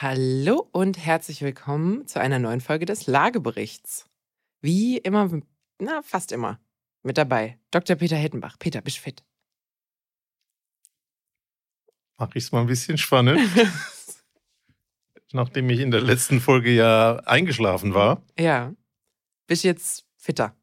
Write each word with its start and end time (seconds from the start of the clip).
Hallo 0.00 0.68
und 0.72 0.98
herzlich 0.98 1.40
willkommen 1.42 2.06
zu 2.08 2.20
einer 2.20 2.38
neuen 2.40 2.60
Folge 2.60 2.84
des 2.84 3.06
Lageberichts. 3.06 4.06
Wie 4.60 4.98
immer, 4.98 5.30
na, 5.78 6.02
fast 6.02 6.32
immer, 6.32 6.58
mit 7.04 7.16
dabei 7.16 7.58
Dr. 7.70 7.94
Peter 7.96 8.16
Hettenbach. 8.16 8.58
Peter, 8.58 8.80
bist 8.80 8.96
du 8.98 9.02
fit? 9.02 9.22
Mach 12.18 12.30
ich 12.34 12.44
es 12.44 12.52
mal 12.52 12.62
ein 12.62 12.66
bisschen 12.66 12.98
spannend. 12.98 13.40
Nachdem 15.32 15.70
ich 15.70 15.80
in 15.80 15.90
der 15.92 16.00
letzten 16.00 16.40
Folge 16.40 16.70
ja 16.72 17.16
eingeschlafen 17.24 17.94
war. 17.94 18.22
Ja. 18.38 18.74
Bist 19.46 19.62
jetzt 19.62 20.06
fitter? 20.16 20.56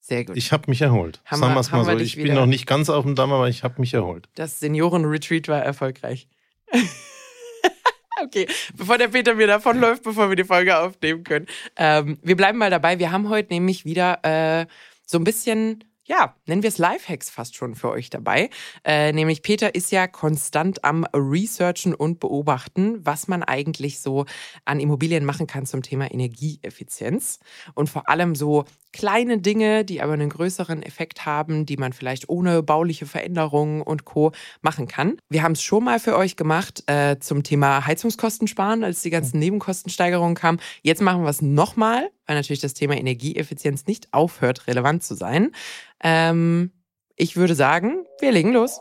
Sehr 0.00 0.24
gut. 0.24 0.36
Ich 0.36 0.52
habe 0.52 0.70
mich 0.70 0.80
erholt. 0.80 1.20
Haben 1.26 1.40
Sagen 1.40 1.54
wir- 1.54 1.60
es 1.60 1.70
mal 1.70 1.84
so. 1.84 1.98
Ich 1.98 2.16
bin 2.16 2.34
noch 2.34 2.46
nicht 2.46 2.66
ganz 2.66 2.88
auf 2.88 3.04
dem 3.04 3.14
Damm, 3.14 3.32
aber 3.32 3.48
ich 3.48 3.62
habe 3.62 3.78
mich 3.80 3.92
erholt. 3.92 4.28
Das 4.34 4.60
Seniorenretreat 4.60 5.48
war 5.48 5.60
erfolgreich. 5.62 6.28
okay, 8.24 8.46
bevor 8.76 8.98
der 8.98 9.08
Peter 9.08 9.34
mir 9.34 9.46
davonläuft, 9.46 10.02
bevor 10.02 10.28
wir 10.28 10.36
die 10.36 10.44
Folge 10.44 10.78
aufnehmen 10.78 11.24
können. 11.24 11.46
Ähm, 11.76 12.18
wir 12.22 12.36
bleiben 12.36 12.58
mal 12.58 12.70
dabei. 12.70 12.98
Wir 12.98 13.12
haben 13.12 13.28
heute 13.28 13.52
nämlich 13.52 13.84
wieder 13.84 14.20
äh, 14.24 14.66
so 15.06 15.18
ein 15.18 15.24
bisschen, 15.24 15.84
ja, 16.04 16.36
nennen 16.46 16.62
wir 16.62 16.68
es 16.68 16.78
Lifehacks 16.78 17.30
fast 17.30 17.56
schon 17.56 17.74
für 17.74 17.90
euch 17.90 18.10
dabei. 18.10 18.50
Äh, 18.84 19.12
nämlich 19.12 19.42
Peter 19.42 19.74
ist 19.74 19.92
ja 19.92 20.06
konstant 20.06 20.84
am 20.84 21.04
Researchen 21.14 21.94
und 21.94 22.20
Beobachten, 22.20 23.04
was 23.04 23.28
man 23.28 23.42
eigentlich 23.42 24.00
so 24.00 24.26
an 24.64 24.80
Immobilien 24.80 25.24
machen 25.24 25.46
kann 25.46 25.66
zum 25.66 25.82
Thema 25.82 26.10
Energieeffizienz. 26.10 27.40
Und 27.74 27.90
vor 27.90 28.08
allem 28.08 28.34
so 28.34 28.64
kleine 28.92 29.38
Dinge, 29.38 29.84
die 29.84 30.02
aber 30.02 30.14
einen 30.14 30.30
größeren 30.30 30.82
Effekt 30.82 31.26
haben, 31.26 31.66
die 31.66 31.76
man 31.76 31.92
vielleicht 31.92 32.28
ohne 32.28 32.62
bauliche 32.62 33.06
Veränderungen 33.06 33.82
und 33.82 34.04
Co. 34.04 34.32
machen 34.62 34.88
kann. 34.88 35.16
Wir 35.28 35.42
haben 35.42 35.52
es 35.52 35.62
schon 35.62 35.84
mal 35.84 36.00
für 36.00 36.16
euch 36.16 36.36
gemacht 36.36 36.82
äh, 36.86 37.18
zum 37.18 37.42
Thema 37.42 37.86
Heizungskosten 37.86 38.48
sparen, 38.48 38.84
als 38.84 39.02
die 39.02 39.10
ganzen 39.10 39.38
Nebenkostensteigerungen 39.38 40.34
kamen. 40.34 40.60
Jetzt 40.82 41.02
machen 41.02 41.22
wir 41.22 41.30
es 41.30 41.42
nochmal, 41.42 42.10
weil 42.26 42.36
natürlich 42.36 42.60
das 42.60 42.74
Thema 42.74 42.96
Energieeffizienz 42.96 43.86
nicht 43.86 44.12
aufhört, 44.12 44.66
relevant 44.66 45.02
zu 45.02 45.14
sein. 45.14 45.52
Ähm, 46.02 46.72
ich 47.16 47.36
würde 47.36 47.54
sagen, 47.54 48.04
wir 48.20 48.32
legen 48.32 48.52
los. 48.52 48.80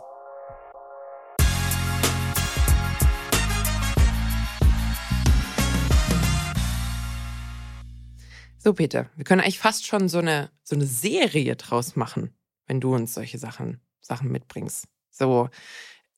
So, 8.69 8.73
Peter, 8.75 9.09
wir 9.15 9.23
können 9.25 9.41
eigentlich 9.41 9.57
fast 9.57 9.87
schon 9.87 10.09
so 10.09 10.19
eine, 10.19 10.51
so 10.63 10.75
eine 10.75 10.85
Serie 10.85 11.55
draus 11.55 11.95
machen, 11.95 12.35
wenn 12.67 12.79
du 12.79 12.93
uns 12.93 13.15
solche 13.15 13.39
Sachen, 13.39 13.81
Sachen 13.99 14.31
mitbringst. 14.31 14.85
So, 15.09 15.49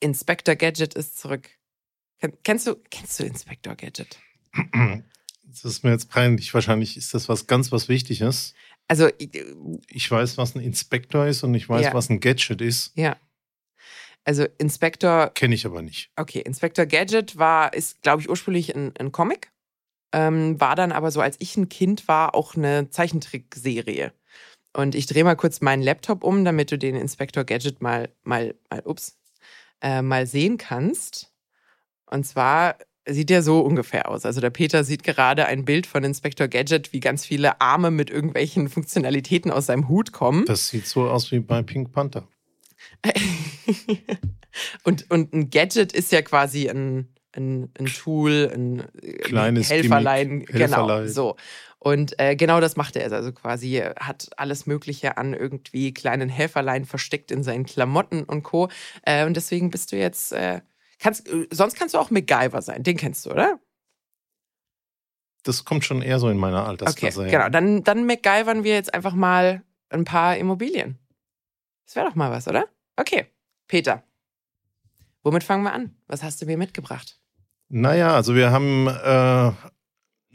Inspector 0.01 0.55
Gadget 0.57 0.93
ist 0.95 1.17
zurück. 1.17 1.47
Ken- 2.19 2.37
Kennst 2.43 2.67
du, 2.67 2.75
kennst 2.89 3.17
du 3.21 3.23
Inspector 3.23 3.73
Gadget? 3.75 4.19
Das 5.45 5.63
ist 5.63 5.85
mir 5.85 5.91
jetzt 5.91 6.09
peinlich. 6.09 6.53
Wahrscheinlich 6.53 6.97
ist 6.97 7.13
das 7.13 7.29
was 7.29 7.47
ganz 7.47 7.71
was 7.71 7.87
Wichtiges. 7.87 8.53
Also, 8.89 9.07
ich- 9.17 10.11
weiß, 10.11 10.37
was 10.37 10.53
ein 10.53 10.59
Inspektor 10.61 11.27
ist 11.27 11.43
und 11.43 11.53
ich 11.53 11.69
weiß, 11.69 11.85
Ja. 11.85 11.93
was 11.93 12.09
ein 12.09 12.19
Gadget 12.19 12.59
ist. 12.59 12.91
ja. 12.97 13.15
Also, 14.25 14.45
Inspector 14.57 15.29
Kenne 15.33 15.55
ich 15.55 15.65
aber 15.65 15.81
nicht. 15.81 16.11
Okay, 16.17 16.41
Inspector 16.41 16.85
Gadget 16.85 17.37
war, 17.37 17.73
ist, 17.73 18.01
glaube 18.01 18.21
ich, 18.21 18.29
ursprünglich 18.29 18.75
ein, 18.75 18.91
ein 18.99 19.13
Comic, 19.13 19.53
ähm, 20.13 20.59
war 20.59 20.75
dann 20.75 20.91
aber 20.91 21.11
so, 21.11 21.21
als 21.21 21.37
ich 21.39 21.57
ein 21.57 21.69
Kind 21.69 22.07
war, 22.07 22.35
auch 22.35 22.55
eine 22.55 22.89
Zeichentrickserie. 22.89 24.11
Und 24.73 24.95
ich 24.95 25.05
drehe 25.05 25.23
mal 25.23 25.35
kurz 25.35 25.61
meinen 25.61 25.81
Laptop 25.81 26.23
um, 26.23 26.45
damit 26.45 26.71
du 26.71 26.77
den 26.77 26.95
Inspector 26.95 27.43
Gadget 27.43 27.81
mal, 27.81 28.09
mal, 28.23 28.55
mal, 28.69 28.81
ups, 28.85 29.17
äh, 29.81 30.01
mal 30.01 30.27
sehen 30.27 30.57
kannst. 30.57 31.31
Und 32.05 32.25
zwar 32.25 32.77
sieht 33.07 33.29
der 33.29 33.41
so 33.41 33.61
ungefähr 33.61 34.09
aus. 34.09 34.25
Also 34.25 34.41
der 34.41 34.49
Peter 34.49 34.83
sieht 34.83 35.03
gerade 35.03 35.45
ein 35.45 35.65
Bild 35.65 35.87
von 35.87 36.03
Inspector 36.03 36.47
Gadget, 36.47 36.93
wie 36.93 36.99
ganz 36.99 37.25
viele 37.25 37.59
Arme 37.59 37.91
mit 37.91 38.09
irgendwelchen 38.09 38.69
Funktionalitäten 38.69 39.51
aus 39.51 39.65
seinem 39.65 39.89
Hut 39.89 40.11
kommen. 40.11 40.45
Das 40.45 40.69
sieht 40.69 40.87
so 40.87 41.09
aus 41.09 41.31
wie 41.31 41.39
bei 41.39 41.61
Pink 41.63 41.91
Panther. 41.91 42.27
und, 44.83 45.09
und 45.09 45.33
ein 45.33 45.49
Gadget 45.49 45.91
ist 45.93 46.11
ja 46.11 46.21
quasi 46.21 46.69
ein, 46.69 47.07
ein, 47.33 47.71
ein 47.79 47.85
Tool, 47.85 48.51
ein 48.53 48.87
Kleines 49.23 49.69
Helferlein, 49.69 50.27
Gimmick, 50.27 50.47
genau, 50.47 50.59
Helferlein. 50.77 51.09
so. 51.09 51.35
Und 51.79 52.19
äh, 52.19 52.35
genau 52.35 52.59
das 52.59 52.75
macht 52.75 52.95
er. 52.95 53.11
Also 53.11 53.31
quasi 53.31 53.81
hat 53.99 54.29
alles 54.37 54.67
Mögliche 54.67 55.17
an 55.17 55.33
irgendwie 55.33 55.93
kleinen 55.93 56.29
Helferlein 56.29 56.85
versteckt 56.85 57.31
in 57.31 57.43
seinen 57.43 57.65
Klamotten 57.65 58.23
und 58.23 58.43
Co. 58.43 58.69
Äh, 59.03 59.25
und 59.25 59.35
deswegen 59.35 59.71
bist 59.71 59.91
du 59.91 59.97
jetzt, 59.97 60.31
äh, 60.31 60.61
kannst, 60.99 61.27
äh, 61.27 61.47
sonst 61.51 61.75
kannst 61.75 61.95
du 61.95 61.97
auch 61.99 62.11
MacGyver 62.11 62.61
sein. 62.61 62.83
Den 62.83 62.97
kennst 62.97 63.25
du, 63.25 63.31
oder? 63.31 63.59
Das 65.43 65.65
kommt 65.65 65.83
schon 65.85 66.03
eher 66.03 66.19
so 66.19 66.29
in 66.29 66.37
meiner 66.37 66.61
Okay, 66.61 66.69
Altersklasse. 66.69 67.25
genau. 67.27 67.49
Dann, 67.49 67.83
dann 67.83 68.05
MacGyvern 68.05 68.63
wir 68.63 68.73
jetzt 68.75 68.93
einfach 68.93 69.13
mal 69.13 69.63
ein 69.89 70.03
paar 70.03 70.37
Immobilien. 70.37 70.99
Das 71.87 71.95
wäre 71.95 72.07
doch 72.07 72.15
mal 72.15 72.29
was, 72.31 72.47
oder? 72.47 72.67
Okay, 72.95 73.25
Peter. 73.67 74.03
Womit 75.23 75.43
fangen 75.43 75.63
wir 75.63 75.73
an? 75.73 75.95
Was 76.07 76.21
hast 76.21 76.41
du 76.41 76.45
mir 76.45 76.57
mitgebracht? 76.57 77.19
Naja, 77.73 78.13
also 78.13 78.35
wir 78.35 78.51
haben, 78.51 78.87
äh, 78.87 79.51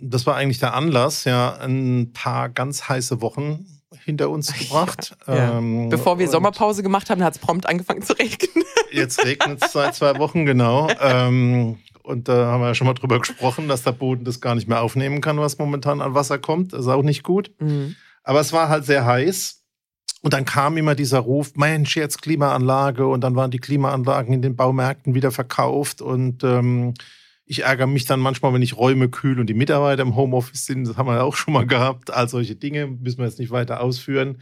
das 0.01 0.27
war 0.27 0.37
eigentlich 0.37 0.59
der 0.59 0.73
Anlass, 0.73 1.25
ja, 1.25 1.55
ein 1.59 2.13
paar 2.15 2.49
ganz 2.49 2.89
heiße 2.89 3.21
Wochen 3.21 3.67
hinter 4.05 4.31
uns 4.31 4.53
gebracht. 4.59 5.17
Ja. 5.27 5.59
Ähm, 5.59 5.91
Bevor 5.91 6.19
wir 6.19 6.29
Sommerpause 6.29 6.83
gemacht 6.83 7.11
haben, 7.11 7.23
hat 7.23 7.35
es 7.35 7.39
prompt 7.39 7.69
angefangen 7.69 8.03
zu 8.03 8.15
regnen. 8.15 8.65
Jetzt 8.91 9.23
regnet 9.23 9.63
es 9.63 9.73
seit 9.73 9.95
zwei 9.95 10.19
Wochen, 10.19 10.47
genau. 10.47 10.89
Ähm, 10.99 11.79
und 12.03 12.29
da 12.29 12.47
haben 12.47 12.63
wir 12.63 12.69
ja 12.69 12.75
schon 12.75 12.87
mal 12.87 12.95
drüber 12.95 13.19
gesprochen, 13.19 13.69
dass 13.69 13.83
der 13.83 13.93
Boden 13.93 14.25
das 14.25 14.41
gar 14.41 14.55
nicht 14.55 14.67
mehr 14.69 14.81
aufnehmen 14.81 15.21
kann, 15.21 15.39
was 15.39 15.59
momentan 15.59 16.01
an 16.01 16.15
Wasser 16.15 16.39
kommt. 16.39 16.73
Das 16.73 16.83
ist 16.83 16.89
auch 16.89 17.03
nicht 17.03 17.23
gut. 17.23 17.51
Aber 18.23 18.41
es 18.41 18.53
war 18.53 18.69
halt 18.69 18.87
sehr 18.87 19.05
heiß. 19.05 19.65
Und 20.23 20.33
dann 20.33 20.45
kam 20.45 20.77
immer 20.77 20.95
dieser 20.95 21.19
Ruf, 21.19 21.57
Mensch, 21.57 21.97
jetzt 21.97 22.23
Klimaanlage. 22.23 23.07
Und 23.07 23.23
dann 23.23 23.35
waren 23.35 23.51
die 23.51 23.59
Klimaanlagen 23.59 24.33
in 24.33 24.41
den 24.43 24.55
Baumärkten 24.55 25.15
wieder 25.15 25.33
verkauft. 25.33 26.01
Und 26.01 26.45
ähm, 26.45 26.95
ich 27.47 27.63
ärgere 27.65 27.87
mich 27.87 28.05
dann 28.05 28.21
manchmal, 28.21 28.53
wenn 28.53 28.63
ich 28.63 28.77
Räume 28.77 29.09
kühl 29.09 29.39
und 29.41 29.47
die 29.49 29.55
Mitarbeiter 29.55 30.03
im 30.03 30.17
Homeoffice 30.17 30.67
sind. 30.67 30.87
Das 30.87 30.97
haben 30.97 31.07
wir 31.09 31.15
ja 31.15 31.23
auch 31.23 31.37
schon 31.37 31.55
mal 31.55 31.67
gehabt. 31.67 32.13
All 32.13 32.29
solche 32.29 32.57
Dinge 32.57 32.87
müssen 32.87 33.19
wir 33.19 33.27
jetzt 33.27 33.39
nicht 33.39 33.51
weiter 33.53 33.81
ausführen. 33.81 34.39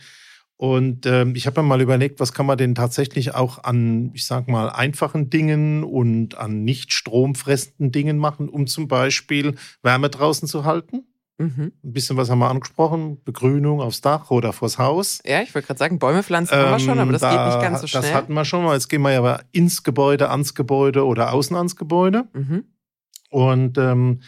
Und 0.57 1.05
ähm, 1.05 1.35
ich 1.35 1.47
habe 1.47 1.61
mir 1.63 1.69
mal 1.69 1.81
überlegt, 1.81 2.21
was 2.21 2.33
kann 2.33 2.47
man 2.47 2.57
denn 2.57 2.75
tatsächlich 2.77 3.35
auch 3.35 3.65
an, 3.65 4.11
ich 4.15 4.25
sag 4.25 4.49
mal, 4.49 4.69
einfachen 4.71 5.29
Dingen 5.29 5.83
und 5.83 6.39
an 6.39 6.63
nicht 6.65 6.93
stromfressenden 6.93 7.91
Dingen 7.93 8.19
machen, 8.19 8.49
um 8.49 8.67
zum 8.67 8.87
Beispiel 8.89 9.57
Wärme 9.83 10.11
draußen 10.11 10.47
zu 10.49 10.65
halten. 10.65 11.05
Mhm. 11.39 11.73
Ein 11.83 11.93
bisschen 11.93 12.17
was 12.17 12.31
haben 12.31 12.39
wir 12.39 12.49
angesprochen, 12.49 13.19
Begrünung 13.25 13.81
aufs 13.81 14.01
Dach 14.01 14.31
oder 14.31 14.53
vors 14.53 14.79
Haus. 14.79 15.21
Ja, 15.27 15.43
ich 15.43 15.53
wollte 15.53 15.67
gerade 15.67 15.79
sagen, 15.79 15.99
Bäume 15.99 16.23
pflanzen 16.23 16.57
haben 16.57 16.71
wir 16.71 16.79
schon, 16.79 17.01
aber 17.01 17.11
das 17.13 17.23
Ähm, 17.25 17.31
geht 17.31 17.47
nicht 17.47 17.61
ganz 17.61 17.81
so 17.81 17.89
Das 17.89 18.05
schnell. 18.05 18.15
hatten 18.15 18.33
wir 18.35 18.45
schon 18.45 18.63
mal. 18.63 18.75
Jetzt 18.75 18.89
gehen 18.89 19.03
wir 19.03 19.11
ja 19.11 19.19
aber 19.19 19.41
ins 19.51 19.83
Gebäude, 19.83 20.31
ans 20.31 20.55
Gebäude 20.55 21.05
oder 21.05 21.33
außen 21.33 21.57
ans 21.57 21.75
Gebäude. 21.75 22.29
Mhm. 22.33 22.65
Und 23.35 23.79
ähm, 23.79 24.21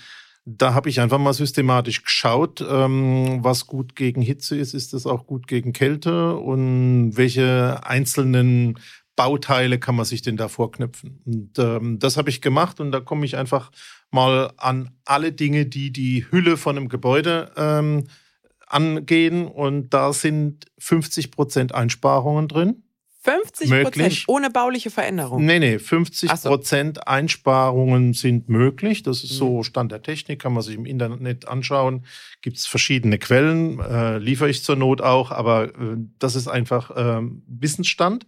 da 0.44 0.74
habe 0.74 0.88
ich 0.88 0.98
einfach 0.98 1.20
mal 1.20 1.32
systematisch 1.32 2.02
geschaut, 2.02 2.60
ähm, 2.68 3.38
was 3.42 3.68
gut 3.68 3.94
gegen 3.94 4.20
Hitze 4.20 4.56
ist, 4.56 4.74
ist 4.74 4.94
das 4.94 5.06
auch 5.06 5.28
gut 5.28 5.46
gegen 5.46 5.72
Kälte 5.72 6.34
und 6.34 7.12
welche 7.16 7.86
einzelnen 7.86 8.80
Bauteile 9.14 9.78
kann 9.78 9.94
man 9.94 10.06
sich 10.06 10.22
denn 10.22 10.36
da 10.36 10.48
vorknüpfen. 10.48 11.22
Und 11.24 11.56
ähm, 11.60 12.00
das 12.00 12.16
habe 12.16 12.30
ich 12.30 12.40
gemacht 12.40 12.80
und 12.80 12.90
da 12.90 12.98
komme 12.98 13.24
ich 13.24 13.36
einfach 13.36 13.70
mal 14.10 14.52
an 14.56 14.90
alle 15.04 15.30
Dinge, 15.30 15.66
die 15.66 15.92
die 15.92 16.26
Hülle 16.28 16.56
von 16.56 16.76
einem 16.76 16.88
Gebäude 16.88 17.52
ähm, 17.56 18.08
angehen 18.66 19.46
und 19.46 19.90
da 19.90 20.12
sind 20.12 20.66
50 20.78 21.30
Prozent 21.30 21.76
Einsparungen 21.76 22.48
drin. 22.48 22.82
50 23.26 23.70
Prozent 23.82 24.24
ohne 24.28 24.50
bauliche 24.50 24.90
Veränderung. 24.90 25.44
Nee, 25.44 25.58
nee, 25.58 25.78
50 25.78 26.30
Ach 26.30 26.36
so. 26.36 26.48
Prozent 26.48 27.06
Einsparungen 27.08 28.12
sind 28.14 28.48
möglich. 28.48 29.02
Das 29.02 29.22
ist 29.24 29.32
Mhm. 29.32 29.36
so 29.36 29.62
Stand 29.62 29.92
der 29.92 30.02
Technik, 30.02 30.40
kann 30.40 30.52
man 30.52 30.62
sich 30.62 30.74
im 30.76 30.86
Internet 30.86 31.48
anschauen. 31.48 32.06
Gibt 32.40 32.56
es 32.56 32.66
verschiedene 32.66 33.18
Quellen, 33.18 33.80
äh, 33.80 34.18
liefere 34.18 34.48
ich 34.48 34.62
zur 34.62 34.76
Not 34.76 35.00
auch, 35.00 35.30
aber 35.30 35.74
äh, 35.74 35.96
das 36.18 36.34
ist 36.36 36.48
einfach 36.48 36.90
ähm, 36.96 37.42
Wissensstand. 37.46 38.26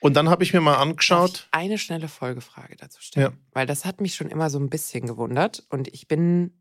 Und 0.00 0.14
dann 0.14 0.28
habe 0.28 0.42
ich 0.42 0.52
mir 0.52 0.60
mal 0.60 0.76
angeschaut. 0.76 1.48
ich 1.48 1.54
eine 1.58 1.78
schnelle 1.78 2.08
Folgefrage 2.08 2.76
dazu 2.76 3.00
stellen? 3.00 3.32
Ja. 3.32 3.38
Weil 3.52 3.66
das 3.66 3.84
hat 3.86 4.00
mich 4.02 4.14
schon 4.14 4.28
immer 4.28 4.50
so 4.50 4.58
ein 4.58 4.68
bisschen 4.68 5.06
gewundert 5.06 5.64
und 5.70 5.88
ich 5.88 6.08
bin. 6.08 6.60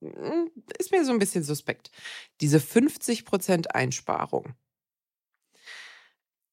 Mm, 0.00 0.46
Ist 0.78 0.90
mir 0.92 1.04
so 1.04 1.12
ein 1.12 1.18
bisschen 1.18 1.44
suspekt. 1.44 1.90
Diese 2.40 2.58
50% 2.58 3.66
Einsparung. 3.74 4.54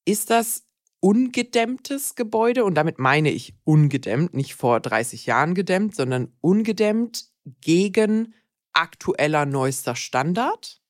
Ist 0.06 0.30
das 0.30 0.64
ungedämmtes 1.00 2.16
Gebäude? 2.16 2.64
Und 2.64 2.76
damit 2.76 3.00
meine 3.00 3.32
ich 3.32 3.56
ungedämmt, 3.64 4.34
nicht 4.34 4.56
vor 4.56 4.80
30 4.80 5.26
Jahren 5.26 5.54
gedämmt, 5.54 5.96
sondern 5.96 6.32
ungedämmt 6.42 7.26
gegen 7.62 8.34
aktueller 8.74 9.46
neuester 9.46 9.96
Standard? 9.96 10.82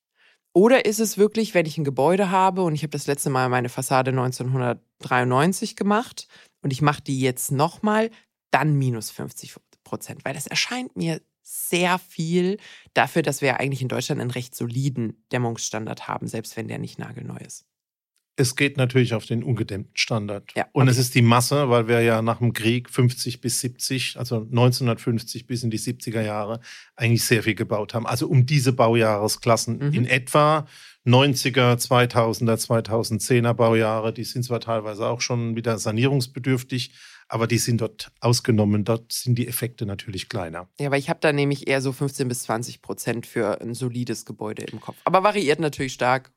Oder 0.52 0.86
ist 0.86 1.00
es 1.00 1.18
wirklich, 1.18 1.52
wenn 1.52 1.66
ich 1.66 1.76
ein 1.76 1.84
Gebäude 1.84 2.30
habe 2.30 2.62
und 2.62 2.74
ich 2.74 2.82
habe 2.82 2.90
das 2.90 3.06
letzte 3.06 3.28
Mal 3.28 3.50
meine 3.50 3.68
Fassade 3.68 4.10
1993 4.10 5.76
gemacht 5.76 6.28
und 6.62 6.72
ich 6.72 6.80
mache 6.80 7.02
die 7.02 7.20
jetzt 7.20 7.52
nochmal, 7.52 8.10
dann 8.50 8.74
minus 8.74 9.10
50 9.10 9.54
Prozent, 9.84 10.24
weil 10.24 10.32
das 10.32 10.46
erscheint 10.46 10.96
mir 10.96 11.20
sehr 11.42 11.98
viel 11.98 12.56
dafür, 12.94 13.22
dass 13.22 13.42
wir 13.42 13.60
eigentlich 13.60 13.82
in 13.82 13.88
Deutschland 13.88 14.20
einen 14.20 14.30
recht 14.30 14.54
soliden 14.54 15.22
Dämmungsstandard 15.30 16.08
haben, 16.08 16.26
selbst 16.26 16.56
wenn 16.56 16.68
der 16.68 16.78
nicht 16.78 16.98
nagelneu 16.98 17.36
ist. 17.36 17.66
Es 18.38 18.54
geht 18.54 18.76
natürlich 18.76 19.14
auf 19.14 19.24
den 19.24 19.42
ungedämmten 19.42 19.96
Standard. 19.96 20.52
Ja, 20.54 20.66
Und 20.72 20.82
okay. 20.82 20.90
es 20.92 20.98
ist 20.98 21.14
die 21.14 21.22
Masse, 21.22 21.70
weil 21.70 21.88
wir 21.88 22.02
ja 22.02 22.20
nach 22.20 22.38
dem 22.38 22.52
Krieg 22.52 22.90
50 22.90 23.40
bis 23.40 23.60
70, 23.60 24.18
also 24.18 24.42
1950 24.42 25.46
bis 25.46 25.62
in 25.62 25.70
die 25.70 25.78
70er 25.78 26.20
Jahre, 26.20 26.60
eigentlich 26.96 27.24
sehr 27.24 27.42
viel 27.42 27.54
gebaut 27.54 27.94
haben. 27.94 28.06
Also 28.06 28.28
um 28.28 28.44
diese 28.44 28.72
Baujahresklassen 28.74 29.78
Mhm. 29.78 29.92
in 29.94 30.04
etwa 30.06 30.66
90er, 31.06 31.76
2000er, 31.78 32.56
2010er 32.58 33.54
Baujahre, 33.54 34.12
die 34.12 34.24
sind 34.24 34.42
zwar 34.42 34.60
teilweise 34.60 35.06
auch 35.06 35.20
schon 35.20 35.56
wieder 35.56 35.78
sanierungsbedürftig, 35.78 36.92
aber 37.28 37.46
die 37.46 37.58
sind 37.58 37.80
dort 37.80 38.10
ausgenommen. 38.20 38.84
Dort 38.84 39.12
sind 39.12 39.36
die 39.36 39.48
Effekte 39.48 39.86
natürlich 39.86 40.28
kleiner. 40.28 40.68
Ja, 40.78 40.88
aber 40.88 40.98
ich 40.98 41.08
habe 41.08 41.20
da 41.20 41.32
nämlich 41.32 41.68
eher 41.68 41.80
so 41.80 41.92
15 41.92 42.28
bis 42.28 42.42
20 42.42 42.82
Prozent 42.82 43.26
für 43.26 43.60
ein 43.60 43.74
solides 43.74 44.24
Gebäude 44.24 44.64
im 44.64 44.80
Kopf. 44.80 44.96
Aber 45.04 45.22
variiert 45.22 45.58
natürlich 45.60 45.92
stark. 45.92 46.32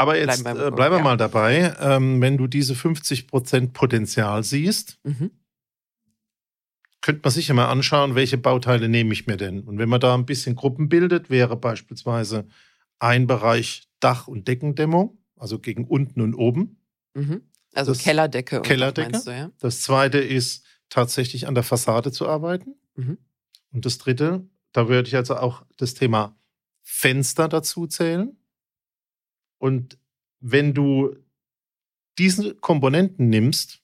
Aber 0.00 0.16
jetzt 0.16 0.42
Bleiben 0.42 0.42
bleiben 0.44 0.58
wir- 0.60 0.66
äh, 0.66 0.70
bleiben 0.70 0.94
wir 0.94 0.98
ja. 0.98 1.04
mal 1.04 1.16
dabei. 1.18 1.76
Ähm, 1.78 2.20
wenn 2.22 2.38
du 2.38 2.46
diese 2.46 2.74
50% 2.74 3.74
Potenzial 3.74 4.42
siehst, 4.42 4.98
Mhm. 5.04 5.30
könnte 7.02 7.20
man 7.22 7.30
sich 7.32 7.48
ja 7.48 7.54
mal 7.54 7.68
anschauen, 7.68 8.14
welche 8.14 8.38
Bauteile 8.38 8.88
nehme 8.88 9.12
ich 9.12 9.26
mir 9.26 9.36
denn? 9.36 9.60
Und 9.60 9.78
wenn 9.78 9.88
man 9.90 10.00
da 10.00 10.14
ein 10.14 10.26
bisschen 10.26 10.54
Gruppen 10.56 10.88
bildet, 10.88 11.28
wäre 11.28 11.56
beispielsweise 11.56 12.46
ein 12.98 13.26
Bereich 13.26 13.88
Dach- 14.00 14.26
und 14.28 14.48
Deckendämmung, 14.48 15.18
also 15.36 15.58
gegen 15.58 15.84
unten 15.86 16.20
und 16.22 16.34
oben. 16.34 16.78
Mhm. 17.14 17.42
Also 17.74 17.92
Das- 17.92 18.02
Kellerdecke. 18.02 18.62
Kellerdecke? 18.62 19.20
Du, 19.24 19.30
ja? 19.30 19.50
Das 19.60 19.82
zweite 19.82 20.18
ist 20.18 20.64
tatsächlich 20.88 21.46
an 21.46 21.54
der 21.54 21.62
Fassade 21.64 22.10
zu 22.10 22.26
arbeiten. 22.28 22.74
Mhm. 22.96 23.18
Und 23.72 23.84
das 23.86 23.98
dritte, 23.98 24.48
da 24.72 24.88
würde 24.88 25.08
ich 25.08 25.16
also 25.16 25.36
auch 25.36 25.64
das 25.76 25.92
Thema 25.94 26.36
Fenster 26.82 27.48
dazu 27.48 27.86
zählen. 27.86 28.36
Und 29.60 29.98
wenn 30.40 30.72
du 30.72 31.14
diese 32.18 32.54
Komponenten 32.54 33.28
nimmst, 33.28 33.82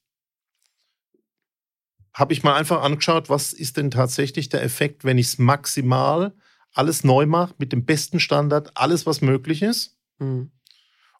habe 2.13 2.33
ich 2.33 2.43
mal 2.43 2.55
einfach 2.55 2.81
angeschaut, 2.81 3.29
was 3.29 3.53
ist 3.53 3.77
denn 3.77 3.91
tatsächlich 3.91 4.49
der 4.49 4.63
Effekt, 4.63 5.05
wenn 5.05 5.19
ich 5.19 5.27
es 5.27 5.37
maximal 5.37 6.35
alles 6.73 7.03
neu 7.03 7.27
mache, 7.27 7.53
mit 7.59 7.71
dem 7.71 7.85
besten 7.85 8.19
Standard, 8.19 8.71
alles, 8.75 9.05
was 9.05 9.21
möglich 9.21 9.61
ist. 9.61 9.97
Mhm. 10.17 10.51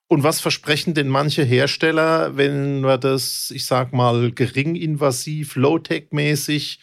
Und 0.07 0.23
was 0.23 0.41
versprechen 0.41 0.95
denn 0.95 1.07
manche 1.07 1.43
Hersteller, 1.43 2.35
wenn 2.35 2.81
man 2.81 2.99
das, 2.99 3.51
ich 3.51 3.65
sag 3.65 3.93
mal, 3.93 4.31
geringinvasiv, 4.31 5.55
low-tech-mäßig, 5.55 6.79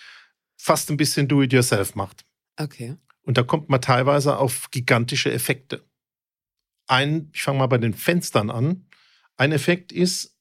fast 0.56 0.90
ein 0.90 0.96
bisschen 0.96 1.26
do-it-yourself 1.26 1.96
macht? 1.96 2.24
Okay. 2.56 2.96
Und 3.22 3.36
da 3.36 3.42
kommt 3.42 3.68
man 3.68 3.80
teilweise 3.80 4.36
auf 4.36 4.70
gigantische 4.70 5.32
Effekte. 5.32 5.82
Ein, 6.86 7.30
ich 7.32 7.42
fange 7.42 7.58
mal 7.58 7.66
bei 7.66 7.78
den 7.78 7.94
Fenstern 7.94 8.50
an. 8.50 8.86
Ein 9.36 9.52
Effekt 9.52 9.92
ist, 9.92 10.36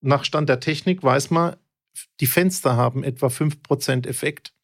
nach 0.00 0.24
Stand 0.24 0.48
der 0.48 0.60
Technik 0.60 1.02
weiß 1.02 1.30
man, 1.30 1.56
die 2.20 2.26
Fenster 2.26 2.76
haben 2.76 3.02
etwa 3.02 3.26
5% 3.28 4.06
Effekt. 4.06 4.54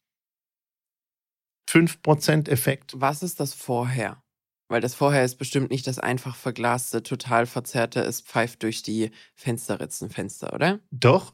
5% 1.69 2.49
Effekt. 2.49 2.93
Was 2.95 3.23
ist 3.23 3.39
das 3.39 3.53
vorher? 3.53 4.23
Weil 4.69 4.81
das 4.81 4.95
vorher 4.95 5.23
ist 5.23 5.35
bestimmt 5.35 5.69
nicht 5.71 5.87
das 5.87 5.99
einfach 5.99 6.35
verglaste, 6.35 7.03
total 7.03 7.45
verzerrte, 7.45 8.01
es 8.01 8.21
pfeift 8.21 8.63
durch 8.63 8.83
die 8.83 9.11
Fensterritzen 9.35 10.09
Fenster, 10.09 10.53
oder? 10.53 10.79
Doch 10.91 11.33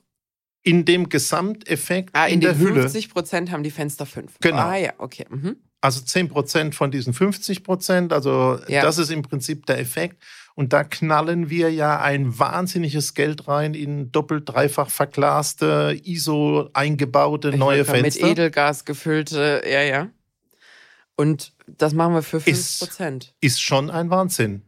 in 0.63 0.85
dem 0.85 1.09
Gesamteffekt 1.09 2.15
Ah, 2.15 2.27
in, 2.27 2.35
in, 2.35 2.41
der 2.41 2.53
den 2.53 2.59
Hülle. 2.59 2.81
50 2.81 3.09
Prozent 3.09 3.51
haben 3.51 3.63
die 3.63 3.71
Fenster 3.71 4.05
5. 4.05 4.39
Genau. 4.39 4.57
Ah 4.57 4.75
ja, 4.77 4.93
okay. 4.97 5.25
Mhm. 5.29 5.57
Also 5.83 5.99
10% 5.99 6.73
von 6.73 6.91
diesen 6.91 7.13
50%, 7.13 8.13
also 8.13 8.57
Ja. 8.69 8.81
das 8.83 8.97
ist 8.97 9.09
im 9.11 9.21
Prinzip 9.21 9.65
der 9.65 9.79
Effekt. 9.79 10.23
Und 10.55 10.71
da 10.71 10.83
knallen 10.85 11.49
wir 11.49 11.73
ja 11.73 11.99
ein 11.99 12.39
wahnsinniges 12.39 13.15
Geld 13.15 13.47
rein 13.49 13.73
in 13.73 14.11
doppelt, 14.11 14.47
dreifach 14.47 14.89
verglaste, 14.89 15.99
ISO 16.05 16.69
eingebaute 16.73 17.49
Ich 17.49 17.57
neue 17.57 17.83
Fenster. 17.83 18.21
Mit 18.25 18.31
Edelgas 18.31 18.85
gefüllte, 18.85 19.61
ja, 19.65 19.81
ja. 19.81 20.09
Und 21.17 21.53
das 21.67 21.93
machen 21.93 22.13
wir 22.13 22.23
für 22.23 22.39
5 22.39 22.57
Ist- 22.57 22.79
Prozent. 22.79 23.35
Ist 23.41 23.61
schon 23.61 23.89
ein 23.91 24.09
Wahnsinn. 24.09 24.61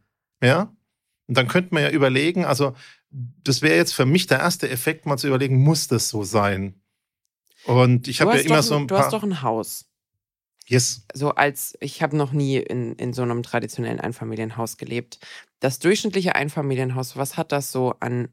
Ja? 0.44 0.76
Und 1.28 1.38
dann 1.38 1.48
könnte 1.48 1.74
man 1.74 1.84
ja 1.84 1.90
überlegen, 1.92 2.44
also 2.46 2.76
das 3.10 3.62
wäre 3.62 3.76
jetzt 3.78 3.94
für 3.96 4.06
mich 4.06 4.28
der 4.28 4.40
erste 4.40 4.70
Effekt, 4.70 5.06
mal 5.06 5.18
zu 5.18 5.28
überlegen, 5.28 5.64
muss 5.64 5.88
das 5.88 6.10
so 6.10 6.24
sein? 6.24 6.82
Und 7.66 8.08
ich 8.10 8.18
Du, 8.18 8.26
habe 8.26 8.38
ja 8.38 8.44
immer 8.44 8.58
doch, 8.58 8.64
so 8.64 8.76
ein 8.76 8.88
du 8.88 8.96
paar. 8.96 9.06
hast 9.06 9.14
doch 9.14 9.24
ein 9.24 9.42
Haus. 9.42 9.86
Yes. 10.68 11.06
So 11.14 11.32
als, 11.32 11.76
ich 11.80 12.02
habe 12.02 12.16
noch 12.16 12.32
nie 12.32 12.58
in, 12.58 12.96
in 12.96 13.14
so 13.14 13.22
einem 13.22 13.44
traditionellen 13.44 14.00
Einfamilienhaus 14.00 14.78
gelebt. 14.78 15.20
Das 15.60 15.80
durchschnittliche 15.80 16.36
Einfamilienhaus, 16.36 17.16
was 17.18 17.38
hat 17.38 17.52
das 17.52 17.72
so 17.72 17.96
an 18.00 18.30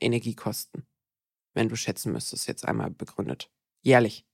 Energiekosten? 0.00 0.84
Wenn 1.54 1.68
du 1.68 1.76
schätzen 1.76 2.12
müsstest, 2.12 2.46
jetzt 2.46 2.66
einmal 2.66 2.90
begründet. 2.90 3.50
Jährlich. 3.82 4.24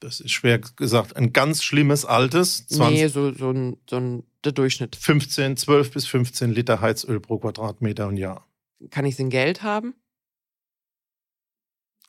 Das 0.00 0.20
ist 0.20 0.32
schwer 0.32 0.58
gesagt. 0.58 1.16
Ein 1.16 1.32
ganz 1.32 1.62
schlimmes 1.62 2.04
altes, 2.04 2.66
20, 2.68 2.94
Nee, 2.94 3.06
so, 3.08 3.32
so, 3.32 3.50
ein, 3.50 3.76
so 3.88 3.96
ein 3.96 4.24
der 4.44 4.52
Durchschnitt. 4.52 4.96
15, 4.96 5.56
12 5.56 5.90
bis 5.90 6.06
15 6.06 6.50
Liter 6.50 6.80
Heizöl 6.80 7.20
pro 7.20 7.38
Quadratmeter 7.38 8.08
und 8.08 8.16
Jahr. 8.16 8.46
Kann 8.90 9.04
ich 9.04 9.14
es 9.14 9.20
in 9.20 9.28
Geld 9.28 9.62
haben? 9.62 9.94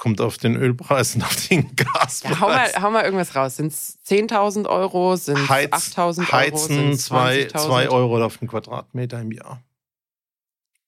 Kommt 0.01 0.19
auf 0.19 0.39
den 0.39 0.55
Ölpreis 0.55 1.13
und 1.13 1.21
auf 1.21 1.47
den 1.47 1.75
Gaspreis. 1.75 2.23
Ja, 2.31 2.39
hau, 2.39 2.47
mal, 2.47 2.73
hau 2.81 2.89
mal 2.89 3.03
irgendwas 3.05 3.35
raus. 3.35 3.57
Sind 3.57 3.67
es 3.67 3.99
10.000 4.07 4.67
Euro? 4.67 5.15
Sind 5.15 5.37
es 5.37 5.47
Heiz, 5.47 5.71
8.000 5.71 6.19
Euro? 6.21 6.31
Heizen 6.31 6.75
Sind's 6.75 7.05
2 7.05 7.41
20.000? 7.49 7.57
zwei 7.59 7.87
Euro 7.89 8.25
auf 8.25 8.39
den 8.39 8.47
Quadratmeter 8.47 9.21
im 9.21 9.31
Jahr. 9.31 9.61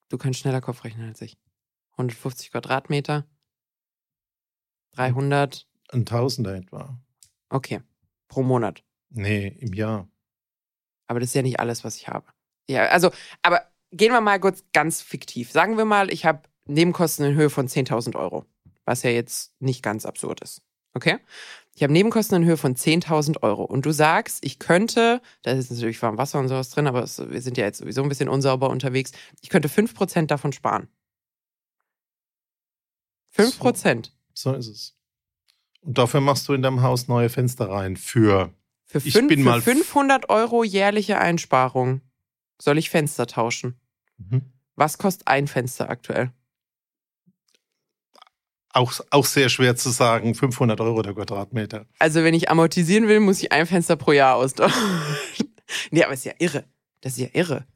Du 0.08 0.18
kannst 0.18 0.40
schneller 0.40 0.60
Kopf 0.60 0.82
rechnen 0.82 1.06
als 1.06 1.22
ich. 1.22 1.38
150 1.92 2.50
Quadratmeter. 2.50 3.24
300. 4.96 5.68
Ein 5.92 6.06
Tausender 6.06 6.56
etwa. 6.56 6.98
Okay. 7.50 7.82
Pro 8.26 8.42
Monat. 8.42 8.82
Nee, 9.10 9.46
im 9.60 9.74
Jahr. 9.74 10.08
Aber 11.06 11.20
das 11.20 11.28
ist 11.28 11.34
ja 11.34 11.42
nicht 11.42 11.60
alles, 11.60 11.84
was 11.84 11.98
ich 11.98 12.08
habe. 12.08 12.26
Ja, 12.68 12.86
also, 12.86 13.12
aber 13.42 13.62
gehen 13.92 14.10
wir 14.10 14.20
mal 14.20 14.40
kurz 14.40 14.64
ganz 14.72 15.02
fiktiv. 15.02 15.52
Sagen 15.52 15.76
wir 15.76 15.84
mal, 15.84 16.12
ich 16.12 16.24
habe 16.24 16.42
Nebenkosten 16.66 17.26
in 17.26 17.36
Höhe 17.36 17.48
von 17.48 17.68
10.000 17.68 18.16
Euro. 18.16 18.44
Was 18.84 19.02
ja 19.02 19.10
jetzt 19.10 19.52
nicht 19.60 19.82
ganz 19.82 20.04
absurd 20.06 20.40
ist. 20.40 20.62
Okay? 20.94 21.18
Ich 21.74 21.82
habe 21.82 21.92
Nebenkosten 21.92 22.36
in 22.42 22.48
Höhe 22.48 22.56
von 22.56 22.76
10.000 22.76 23.42
Euro. 23.42 23.64
Und 23.64 23.84
du 23.86 23.90
sagst, 23.92 24.44
ich 24.44 24.58
könnte, 24.60 25.20
da 25.42 25.50
ist 25.52 25.70
natürlich 25.70 26.00
warm 26.02 26.18
Wasser 26.18 26.38
und 26.38 26.48
sowas 26.48 26.70
drin, 26.70 26.86
aber 26.86 27.02
es, 27.02 27.18
wir 27.18 27.40
sind 27.42 27.56
ja 27.56 27.64
jetzt 27.64 27.78
sowieso 27.78 28.02
ein 28.02 28.08
bisschen 28.08 28.28
unsauber 28.28 28.70
unterwegs. 28.70 29.10
Ich 29.40 29.48
könnte 29.48 29.68
5% 29.68 30.26
davon 30.26 30.52
sparen. 30.52 30.88
5%. 33.36 34.10
So 34.34 34.52
ist 34.52 34.68
es. 34.68 34.94
Und 35.80 35.98
dafür 35.98 36.20
machst 36.20 36.48
du 36.48 36.52
in 36.54 36.62
deinem 36.62 36.82
Haus 36.82 37.08
neue 37.08 37.28
Fenster 37.28 37.68
rein 37.68 37.96
für. 37.96 38.54
Für, 38.84 38.98
Ich 38.98 39.12
fünf, 39.12 39.28
bin 39.28 39.40
für 39.40 39.44
mal- 39.44 39.62
500 39.62 40.28
Euro 40.28 40.62
jährliche 40.64 41.18
Einsparung 41.18 42.00
soll 42.60 42.78
ich 42.78 42.90
Fenster 42.90 43.26
tauschen. 43.26 43.80
Mhm. 44.18 44.42
Was 44.76 44.98
kostet 44.98 45.26
ein 45.26 45.48
Fenster 45.48 45.90
aktuell? 45.90 46.32
Auch, 48.74 48.92
auch 49.10 49.24
sehr 49.24 49.48
schwer 49.50 49.76
zu 49.76 49.90
sagen, 49.90 50.34
500 50.34 50.80
Euro 50.80 51.00
der 51.02 51.14
Quadratmeter. 51.14 51.86
Also 52.00 52.24
wenn 52.24 52.34
ich 52.34 52.50
amortisieren 52.50 53.06
will, 53.06 53.20
muss 53.20 53.40
ich 53.40 53.52
ein 53.52 53.66
Fenster 53.66 53.94
pro 53.94 54.10
Jahr 54.10 54.34
austauschen. 54.34 54.82
nee, 55.92 56.02
aber 56.02 56.14
ist 56.14 56.24
ja 56.24 56.32
irre. 56.40 56.64
Das 57.00 57.12
ist 57.12 57.20
ja 57.20 57.28
irre. 57.32 57.66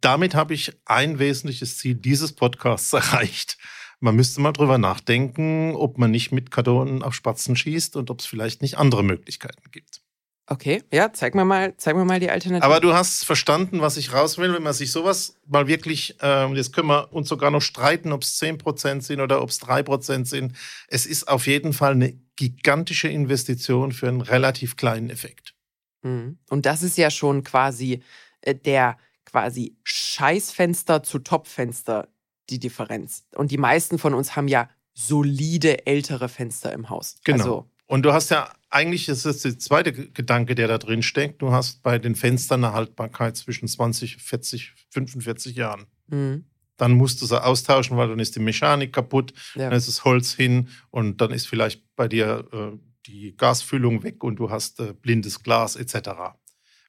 Damit 0.00 0.34
habe 0.34 0.54
ich 0.54 0.72
ein 0.86 1.18
wesentliches 1.18 1.76
Ziel 1.76 1.94
dieses 1.94 2.32
Podcasts 2.32 2.90
erreicht. 2.94 3.58
Man 4.00 4.16
müsste 4.16 4.40
mal 4.40 4.52
drüber 4.52 4.78
nachdenken, 4.78 5.74
ob 5.74 5.98
man 5.98 6.10
nicht 6.10 6.32
mit 6.32 6.50
Kartonen 6.50 7.02
auf 7.02 7.14
Spatzen 7.14 7.54
schießt 7.54 7.94
und 7.96 8.10
ob 8.10 8.20
es 8.20 8.26
vielleicht 8.26 8.62
nicht 8.62 8.78
andere 8.78 9.02
Möglichkeiten 9.02 9.70
gibt. 9.70 10.00
Okay, 10.48 10.84
ja, 10.92 11.12
zeig 11.12 11.34
mir 11.34 11.44
mal, 11.44 11.74
zeig 11.76 11.96
mir 11.96 12.04
mal 12.04 12.20
die 12.20 12.30
Alternative. 12.30 12.64
Aber 12.64 12.78
du 12.78 12.94
hast 12.94 13.24
verstanden, 13.24 13.80
was 13.80 13.96
ich 13.96 14.12
raus 14.12 14.38
will, 14.38 14.54
wenn 14.54 14.62
man 14.62 14.74
sich 14.74 14.92
sowas 14.92 15.36
mal 15.46 15.66
wirklich, 15.66 16.16
ähm, 16.20 16.54
jetzt 16.54 16.72
können 16.72 16.86
wir 16.86 17.12
uns 17.12 17.28
sogar 17.28 17.50
noch 17.50 17.62
streiten, 17.62 18.12
ob 18.12 18.22
es 18.22 18.40
10% 18.40 19.00
sind 19.00 19.20
oder 19.20 19.42
ob 19.42 19.50
es 19.50 19.60
3% 19.60 20.24
sind. 20.24 20.52
Es 20.86 21.04
ist 21.04 21.26
auf 21.26 21.48
jeden 21.48 21.72
Fall 21.72 21.92
eine 21.92 22.12
gigantische 22.36 23.08
Investition 23.08 23.90
für 23.90 24.06
einen 24.06 24.20
relativ 24.20 24.76
kleinen 24.76 25.10
Effekt. 25.10 25.54
Mhm. 26.02 26.38
Und 26.48 26.64
das 26.64 26.84
ist 26.84 26.96
ja 26.96 27.10
schon 27.10 27.42
quasi 27.42 28.02
äh, 28.42 28.54
der 28.54 28.98
quasi 29.24 29.76
Scheißfenster 29.82 31.02
zu 31.02 31.18
Topfenster 31.18 32.08
die 32.50 32.60
Differenz. 32.60 33.26
Und 33.34 33.50
die 33.50 33.58
meisten 33.58 33.98
von 33.98 34.14
uns 34.14 34.36
haben 34.36 34.46
ja 34.46 34.70
solide 34.94 35.86
ältere 35.86 36.28
Fenster 36.28 36.72
im 36.72 36.88
Haus. 36.88 37.16
Genau. 37.24 37.38
Also, 37.38 37.70
Und 37.86 38.02
du 38.02 38.12
hast 38.12 38.30
ja, 38.30 38.52
eigentlich 38.68 39.08
ist 39.08 39.24
das 39.24 39.42
der 39.42 39.58
zweite 39.58 39.92
Gedanke, 39.92 40.54
der 40.54 40.68
da 40.68 40.78
drin 40.78 41.02
steckt. 41.02 41.40
Du 41.40 41.52
hast 41.52 41.82
bei 41.82 41.98
den 41.98 42.16
Fenstern 42.16 42.64
eine 42.64 42.74
Haltbarkeit 42.74 43.36
zwischen 43.36 43.68
20, 43.68 44.16
40, 44.16 44.74
45 44.90 45.56
Jahren. 45.56 45.86
mhm. 46.08 46.44
Dann 46.78 46.92
musst 46.92 47.22
du 47.22 47.26
sie 47.26 47.42
austauschen, 47.42 47.96
weil 47.96 48.08
dann 48.08 48.18
ist 48.18 48.36
die 48.36 48.40
Mechanik 48.40 48.92
kaputt, 48.92 49.32
ja. 49.54 49.70
dann 49.70 49.78
ist 49.78 49.88
das 49.88 50.04
Holz 50.04 50.34
hin 50.34 50.68
und 50.90 51.22
dann 51.22 51.30
ist 51.30 51.48
vielleicht 51.48 51.82
bei 51.96 52.06
dir 52.06 52.46
äh, 52.52 52.78
die 53.06 53.34
Gasfüllung 53.34 54.02
weg 54.02 54.22
und 54.22 54.36
du 54.36 54.50
hast 54.50 54.80
äh, 54.80 54.92
blindes 54.92 55.42
Glas 55.42 55.76
etc. 55.76 56.10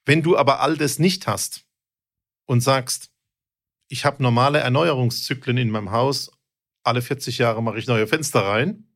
Wenn 0.04 0.22
du 0.22 0.36
aber 0.36 0.60
all 0.60 0.76
das 0.76 0.98
nicht 0.98 1.26
hast 1.26 1.64
und 2.44 2.60
sagst, 2.60 3.10
ich 3.88 4.04
habe 4.04 4.22
normale 4.22 4.58
Erneuerungszyklen 4.58 5.56
in 5.56 5.70
meinem 5.70 5.90
Haus, 5.90 6.30
alle 6.82 7.00
40 7.00 7.38
Jahre 7.38 7.62
mache 7.62 7.78
ich 7.78 7.86
neue 7.86 8.06
Fenster 8.06 8.40
rein, 8.40 8.87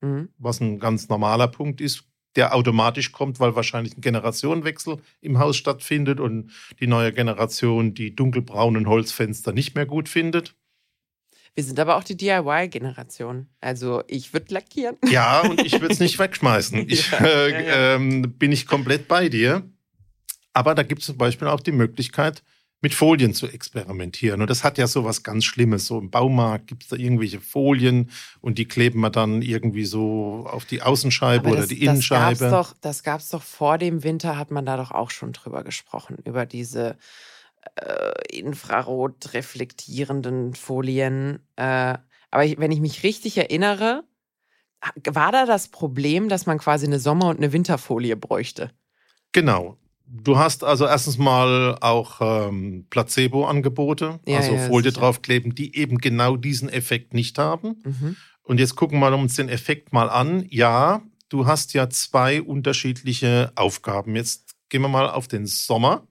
mhm. 0.00 0.28
was 0.38 0.60
ein 0.60 0.78
ganz 0.78 1.08
normaler 1.08 1.48
Punkt 1.48 1.80
ist, 1.80 2.04
der 2.36 2.54
automatisch 2.54 3.12
kommt, 3.12 3.40
weil 3.40 3.56
wahrscheinlich 3.56 3.96
ein 3.96 4.02
Generationenwechsel 4.02 4.98
im 5.20 5.38
Haus 5.38 5.56
stattfindet 5.56 6.20
und 6.20 6.52
die 6.80 6.86
neue 6.86 7.12
Generation 7.12 7.94
die 7.94 8.14
dunkelbraunen 8.14 8.86
Holzfenster 8.86 9.52
nicht 9.52 9.74
mehr 9.74 9.86
gut 9.86 10.08
findet. 10.08 10.54
Wir 11.54 11.64
sind 11.64 11.80
aber 11.80 11.96
auch 11.96 12.04
die 12.04 12.18
DIY-Generation. 12.18 13.48
Also 13.62 14.02
ich 14.08 14.34
würde 14.34 14.52
lackieren. 14.52 14.98
Ja, 15.08 15.40
und 15.40 15.64
ich 15.64 15.80
würde 15.80 15.94
es 15.94 16.00
nicht 16.00 16.18
wegschmeißen. 16.18 16.76
Ich, 16.88 17.10
ja, 17.10 17.18
äh, 17.18 17.50
ja, 17.50 17.60
ja. 17.60 17.94
Ähm, 17.94 18.34
bin 18.38 18.52
ich 18.52 18.66
komplett 18.66 19.08
bei 19.08 19.30
dir. 19.30 19.62
Aber 20.52 20.74
da 20.74 20.82
gibt 20.82 21.00
es 21.00 21.06
zum 21.06 21.16
Beispiel 21.16 21.48
auch 21.48 21.60
die 21.60 21.72
Möglichkeit, 21.72 22.42
mit 22.82 22.94
Folien 22.94 23.34
zu 23.34 23.48
experimentieren. 23.48 24.40
Und 24.40 24.50
das 24.50 24.62
hat 24.62 24.78
ja 24.78 24.86
so 24.86 25.04
was 25.04 25.22
ganz 25.22 25.44
Schlimmes. 25.44 25.86
So 25.86 25.98
im 25.98 26.10
Baumarkt 26.10 26.66
gibt 26.66 26.82
es 26.82 26.88
da 26.90 26.96
irgendwelche 26.96 27.40
Folien 27.40 28.10
und 28.40 28.58
die 28.58 28.66
kleben 28.66 29.00
wir 29.00 29.10
dann 29.10 29.42
irgendwie 29.42 29.84
so 29.84 30.46
auf 30.46 30.64
die 30.66 30.82
Außenscheibe 30.82 31.48
Aber 31.48 31.58
oder 31.58 31.66
die 31.66 31.82
Innenscheibe. 31.82 32.74
Das 32.80 33.02
gab 33.02 33.20
es 33.20 33.30
doch, 33.30 33.40
doch 33.40 33.46
vor 33.46 33.78
dem 33.78 34.04
Winter, 34.04 34.36
hat 34.36 34.50
man 34.50 34.66
da 34.66 34.76
doch 34.76 34.90
auch 34.90 35.10
schon 35.10 35.32
drüber 35.32 35.64
gesprochen, 35.64 36.18
über 36.24 36.44
diese 36.44 36.96
äh, 37.76 38.36
infrarot 38.38 39.32
reflektierenden 39.32 40.54
Folien. 40.54 41.40
Äh, 41.56 41.98
aber 42.30 42.44
ich, 42.44 42.58
wenn 42.58 42.72
ich 42.72 42.80
mich 42.80 43.02
richtig 43.02 43.38
erinnere, 43.38 44.04
war 45.04 45.32
da 45.32 45.46
das 45.46 45.68
Problem, 45.68 46.28
dass 46.28 46.46
man 46.46 46.58
quasi 46.58 46.86
eine 46.86 47.00
Sommer- 47.00 47.30
und 47.30 47.38
eine 47.38 47.52
Winterfolie 47.52 48.16
bräuchte? 48.16 48.70
Genau. 49.32 49.78
Du 50.08 50.38
hast 50.38 50.62
also 50.62 50.86
erstens 50.86 51.18
mal 51.18 51.76
auch 51.80 52.20
ähm, 52.20 52.86
Placebo-Angebote, 52.90 54.20
ja, 54.26 54.38
also 54.38 54.52
ja, 54.52 54.66
Folie 54.66 54.92
draufkleben, 54.92 55.54
die 55.54 55.76
eben 55.76 55.98
genau 55.98 56.36
diesen 56.36 56.68
Effekt 56.68 57.12
nicht 57.12 57.38
haben. 57.38 57.82
Mhm. 57.84 58.16
Und 58.42 58.60
jetzt 58.60 58.76
gucken 58.76 59.00
wir 59.00 59.12
uns 59.12 59.34
den 59.34 59.48
Effekt 59.48 59.92
mal 59.92 60.08
an. 60.08 60.46
Ja, 60.48 61.02
du 61.28 61.46
hast 61.46 61.74
ja 61.74 61.90
zwei 61.90 62.40
unterschiedliche 62.40 63.50
Aufgaben. 63.56 64.14
Jetzt 64.14 64.54
gehen 64.68 64.82
wir 64.82 64.88
mal 64.88 65.10
auf 65.10 65.26
den 65.26 65.46
Sommer. 65.46 66.06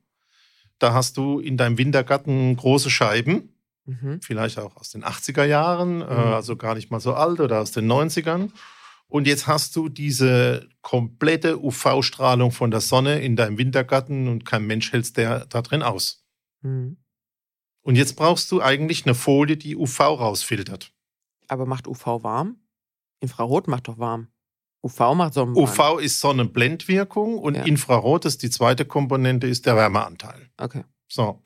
Da 0.78 0.94
hast 0.94 1.16
du 1.16 1.40
in 1.40 1.56
deinem 1.56 1.78
Wintergarten 1.78 2.58
große 2.58 2.90
Scheiben, 2.90 3.56
mhm. 3.86 4.20
vielleicht 4.22 4.60
auch 4.60 4.76
aus 4.76 4.90
den 4.90 5.06
80er 5.06 5.46
Jahren, 5.46 6.02
äh, 6.02 6.06
mhm. 6.06 6.10
äh, 6.10 6.34
also 6.34 6.58
gar 6.58 6.76
nicht 6.76 6.92
mal 6.92 7.00
so 7.00 7.14
alt 7.14 7.40
oder 7.40 7.62
aus 7.62 7.72
den 7.72 7.90
90ern. 7.90 8.50
Und 9.08 9.28
jetzt 9.28 9.48
hast 9.48 9.76
du 9.76 9.88
diese 9.88 10.68
komplette 10.82 11.64
UV-Strahlung 11.64 12.52
von 12.52 12.72
der 12.72 12.82
Sonne 12.82 13.22
in 13.22 13.36
deinem 13.36 13.58
Wintergarten 13.58 14.28
und 14.28 14.46
kein 14.46 14.66
Mensch 14.66 14.92
hält 14.92 15.16
der 15.18 15.46
da 15.46 15.62
drin 15.62 15.84
aus. 15.84 16.26
Mhm. 16.62 16.98
Und 17.82 17.96
jetzt 17.96 18.16
brauchst 18.16 18.52
du 18.52 18.62
eigentlich 18.62 19.06
eine 19.06 19.14
Folie, 19.14 19.58
die 19.58 19.76
UV 19.76 20.00
rausfiltert. 20.00 20.92
Aber 21.48 21.66
macht 21.68 21.88
UV 21.88 22.24
warm? 22.24 22.58
Infrarot 23.20 23.68
macht 23.68 23.88
doch 23.88 24.00
warm. 24.00 24.30
UV 24.84 25.16
macht 25.16 25.34
Sonnenbrand. 25.34 25.70
UV 25.70 26.00
ist 26.00 26.20
Sonnenblendwirkung 26.20 27.38
und 27.38 27.56
ja. 27.56 27.64
Infrarot 27.64 28.26
ist 28.26 28.44
die 28.44 28.50
zweite 28.50 28.86
Komponente, 28.86 29.48
ist 29.48 29.66
der 29.66 29.76
Wärmeanteil. 29.76 30.50
Okay. 30.58 30.84
So. 31.08 31.42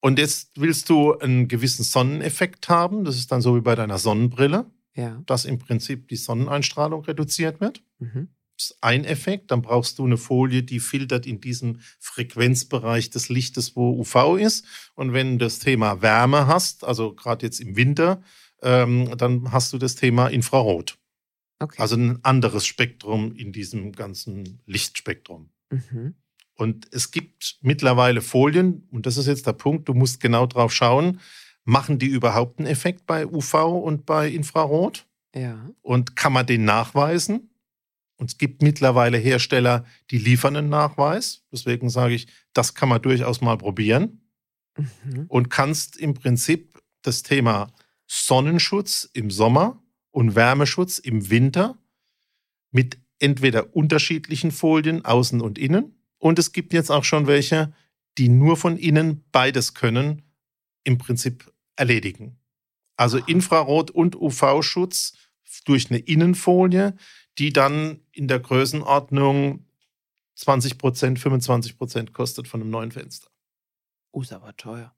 Und 0.00 0.18
jetzt 0.18 0.52
willst 0.60 0.88
du 0.88 1.18
einen 1.18 1.48
gewissen 1.48 1.82
Sonneneffekt 1.82 2.68
haben. 2.68 3.04
Das 3.04 3.16
ist 3.16 3.32
dann 3.32 3.42
so 3.42 3.56
wie 3.56 3.60
bei 3.60 3.74
deiner 3.74 3.98
Sonnenbrille, 3.98 4.70
ja. 4.94 5.22
dass 5.26 5.44
im 5.44 5.58
Prinzip 5.58 6.08
die 6.08 6.16
Sonneneinstrahlung 6.16 7.04
reduziert 7.04 7.60
wird. 7.60 7.82
Mhm. 7.98 8.28
Das 8.56 8.72
ist 8.72 8.78
ein 8.82 9.04
Effekt. 9.04 9.50
Dann 9.50 9.62
brauchst 9.62 9.98
du 9.98 10.04
eine 10.04 10.18
Folie, 10.18 10.62
die 10.62 10.80
filtert 10.80 11.26
in 11.26 11.40
diesem 11.40 11.80
Frequenzbereich 11.98 13.08
des 13.10 13.28
Lichtes, 13.30 13.74
wo 13.74 13.98
UV 13.98 14.36
ist. 14.36 14.66
Und 14.94 15.12
wenn 15.12 15.38
du 15.38 15.46
das 15.46 15.60
Thema 15.60 16.02
Wärme 16.02 16.46
hast, 16.46 16.84
also 16.84 17.14
gerade 17.14 17.46
jetzt 17.46 17.60
im 17.60 17.76
Winter, 17.76 18.22
ähm, 18.62 19.16
dann 19.16 19.52
hast 19.52 19.72
du 19.72 19.78
das 19.78 19.94
Thema 19.94 20.28
Infrarot. 20.28 20.98
Okay. 21.58 21.80
Also 21.80 21.96
ein 21.96 22.22
anderes 22.22 22.66
Spektrum 22.66 23.34
in 23.34 23.52
diesem 23.52 23.92
ganzen 23.92 24.60
Lichtspektrum. 24.66 25.50
Mhm. 25.70 26.14
Und 26.54 26.88
es 26.92 27.10
gibt 27.10 27.58
mittlerweile 27.62 28.20
Folien, 28.20 28.86
und 28.90 29.06
das 29.06 29.16
ist 29.16 29.26
jetzt 29.26 29.46
der 29.46 29.54
Punkt, 29.54 29.88
du 29.88 29.94
musst 29.94 30.20
genau 30.20 30.46
drauf 30.46 30.74
schauen, 30.74 31.20
machen 31.70 32.00
die 32.00 32.08
überhaupt 32.08 32.58
einen 32.58 32.66
Effekt 32.66 33.06
bei 33.06 33.26
UV 33.26 33.54
und 33.54 34.04
bei 34.04 34.28
Infrarot? 34.28 35.06
Ja. 35.34 35.70
Und 35.82 36.16
kann 36.16 36.32
man 36.32 36.44
den 36.44 36.64
nachweisen? 36.64 37.50
Und 38.16 38.30
es 38.30 38.38
gibt 38.38 38.60
mittlerweile 38.60 39.16
Hersteller, 39.18 39.86
die 40.10 40.18
liefern 40.18 40.56
einen 40.56 40.68
Nachweis. 40.68 41.44
Deswegen 41.52 41.88
sage 41.88 42.14
ich, 42.14 42.26
das 42.52 42.74
kann 42.74 42.88
man 42.88 43.00
durchaus 43.00 43.40
mal 43.40 43.56
probieren. 43.56 44.20
Mhm. 44.76 45.26
Und 45.28 45.48
kannst 45.48 45.96
im 45.96 46.14
Prinzip 46.14 46.76
das 47.02 47.22
Thema 47.22 47.72
Sonnenschutz 48.06 49.08
im 49.12 49.30
Sommer 49.30 49.80
und 50.10 50.34
Wärmeschutz 50.34 50.98
im 50.98 51.30
Winter 51.30 51.78
mit 52.72 52.98
entweder 53.20 53.76
unterschiedlichen 53.76 54.50
Folien, 54.50 55.04
außen 55.04 55.40
und 55.40 55.56
innen. 55.56 55.94
Und 56.18 56.38
es 56.40 56.50
gibt 56.52 56.72
jetzt 56.72 56.90
auch 56.90 57.04
schon 57.04 57.28
welche, 57.28 57.72
die 58.18 58.28
nur 58.28 58.56
von 58.56 58.76
innen 58.76 59.24
beides 59.30 59.74
können, 59.74 60.22
im 60.84 60.98
Prinzip 60.98 61.49
erledigen. 61.80 62.38
Also 62.96 63.18
Infrarot- 63.18 63.90
und 63.90 64.14
UV-Schutz 64.14 65.14
durch 65.64 65.90
eine 65.90 65.98
Innenfolie, 65.98 66.94
die 67.38 67.52
dann 67.52 68.00
in 68.12 68.28
der 68.28 68.38
Größenordnung 68.38 69.66
20 70.34 70.78
Prozent, 70.78 71.18
25 71.18 71.78
Prozent 71.78 72.12
kostet 72.12 72.46
von 72.46 72.60
einem 72.60 72.70
neuen 72.70 72.92
Fenster. 72.92 73.28
Oh, 74.12 74.20
ist 74.20 74.32
aber 74.32 74.56
teuer. 74.56 74.94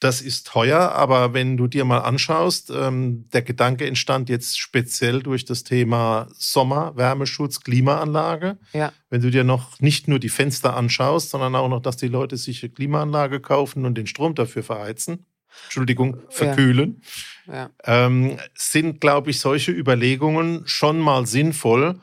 Das 0.00 0.20
ist 0.20 0.48
teuer, 0.48 0.90
aber 0.90 1.32
wenn 1.32 1.56
du 1.56 1.68
dir 1.68 1.84
mal 1.84 2.00
anschaust, 2.00 2.72
ähm, 2.74 3.28
der 3.32 3.42
Gedanke 3.42 3.86
entstand 3.86 4.28
jetzt 4.28 4.58
speziell 4.58 5.22
durch 5.22 5.44
das 5.44 5.62
Thema 5.62 6.26
Sommer, 6.32 6.96
Wärmeschutz, 6.96 7.60
Klimaanlage. 7.60 8.58
Ja. 8.72 8.92
Wenn 9.10 9.20
du 9.20 9.30
dir 9.30 9.44
noch 9.44 9.78
nicht 9.78 10.08
nur 10.08 10.18
die 10.18 10.28
Fenster 10.28 10.76
anschaust, 10.76 11.30
sondern 11.30 11.54
auch 11.54 11.68
noch, 11.68 11.80
dass 11.80 11.98
die 11.98 12.08
Leute 12.08 12.36
sich 12.36 12.64
eine 12.64 12.72
Klimaanlage 12.72 13.38
kaufen 13.38 13.86
und 13.86 13.96
den 13.96 14.08
Strom 14.08 14.34
dafür 14.34 14.64
verheizen. 14.64 15.24
Entschuldigung, 15.64 16.18
verkühlen. 16.28 17.02
Ja. 17.46 17.54
Ja. 17.54 18.06
Ähm, 18.06 18.38
sind, 18.54 19.00
glaube 19.00 19.30
ich, 19.30 19.40
solche 19.40 19.72
Überlegungen 19.72 20.62
schon 20.66 20.98
mal 20.98 21.26
sinnvoll. 21.26 22.00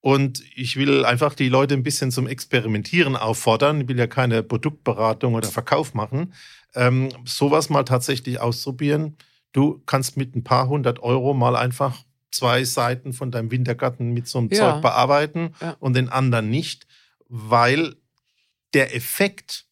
Und 0.00 0.42
ich 0.56 0.76
will 0.76 1.04
einfach 1.04 1.34
die 1.34 1.48
Leute 1.48 1.74
ein 1.74 1.84
bisschen 1.84 2.10
zum 2.10 2.26
Experimentieren 2.26 3.14
auffordern. 3.14 3.82
Ich 3.82 3.88
will 3.88 3.98
ja 3.98 4.08
keine 4.08 4.42
Produktberatung 4.42 5.34
oder 5.34 5.48
Verkauf 5.48 5.94
machen 5.94 6.32
ähm, 6.74 7.10
sowas 7.24 7.68
mal 7.68 7.84
tatsächlich 7.84 8.40
auszuprobieren. 8.40 9.16
Du 9.52 9.82
kannst 9.86 10.16
mit 10.16 10.34
ein 10.34 10.44
paar 10.44 10.68
hundert 10.68 11.00
Euro 11.00 11.34
mal 11.34 11.56
einfach 11.56 12.04
zwei 12.30 12.64
Seiten 12.64 13.12
von 13.12 13.30
deinem 13.30 13.50
Wintergarten 13.50 14.12
mit 14.12 14.26
so 14.26 14.38
einem 14.38 14.48
ja. 14.50 14.72
Zeug 14.72 14.82
bearbeiten 14.82 15.54
ja. 15.60 15.76
und 15.80 15.94
den 15.94 16.08
anderen 16.08 16.48
nicht, 16.48 16.86
weil 17.28 17.96
der 18.72 18.94
Effekt, 18.96 19.66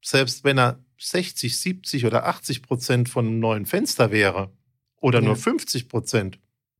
selbst 0.00 0.44
wenn 0.44 0.58
er 0.58 0.78
60, 1.04 1.58
70 1.58 2.06
oder 2.06 2.26
80 2.26 2.62
Prozent 2.62 3.08
von 3.08 3.26
einem 3.26 3.40
neuen 3.40 3.66
Fenster 3.66 4.10
wäre 4.10 4.50
oder 5.00 5.20
ja. 5.20 5.26
nur 5.26 5.36
50 5.36 5.88
Prozent. 5.88 6.38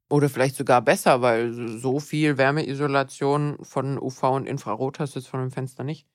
Oder 0.09 0.29
vielleicht 0.29 0.57
sogar 0.57 0.83
besser, 0.83 1.23
weil 1.23 1.53
so 1.53 1.99
viel 2.01 2.37
Wärmeisolation 2.39 3.59
von 3.63 3.99
UV 3.99 4.23
und 4.25 4.47
Infrarot 4.47 4.99
hast 4.99 5.15
du 5.15 5.19
jetzt 5.19 5.29
von 5.29 5.41
dem 5.41 5.51
Fenster 5.51 5.85
nicht. 5.85 6.07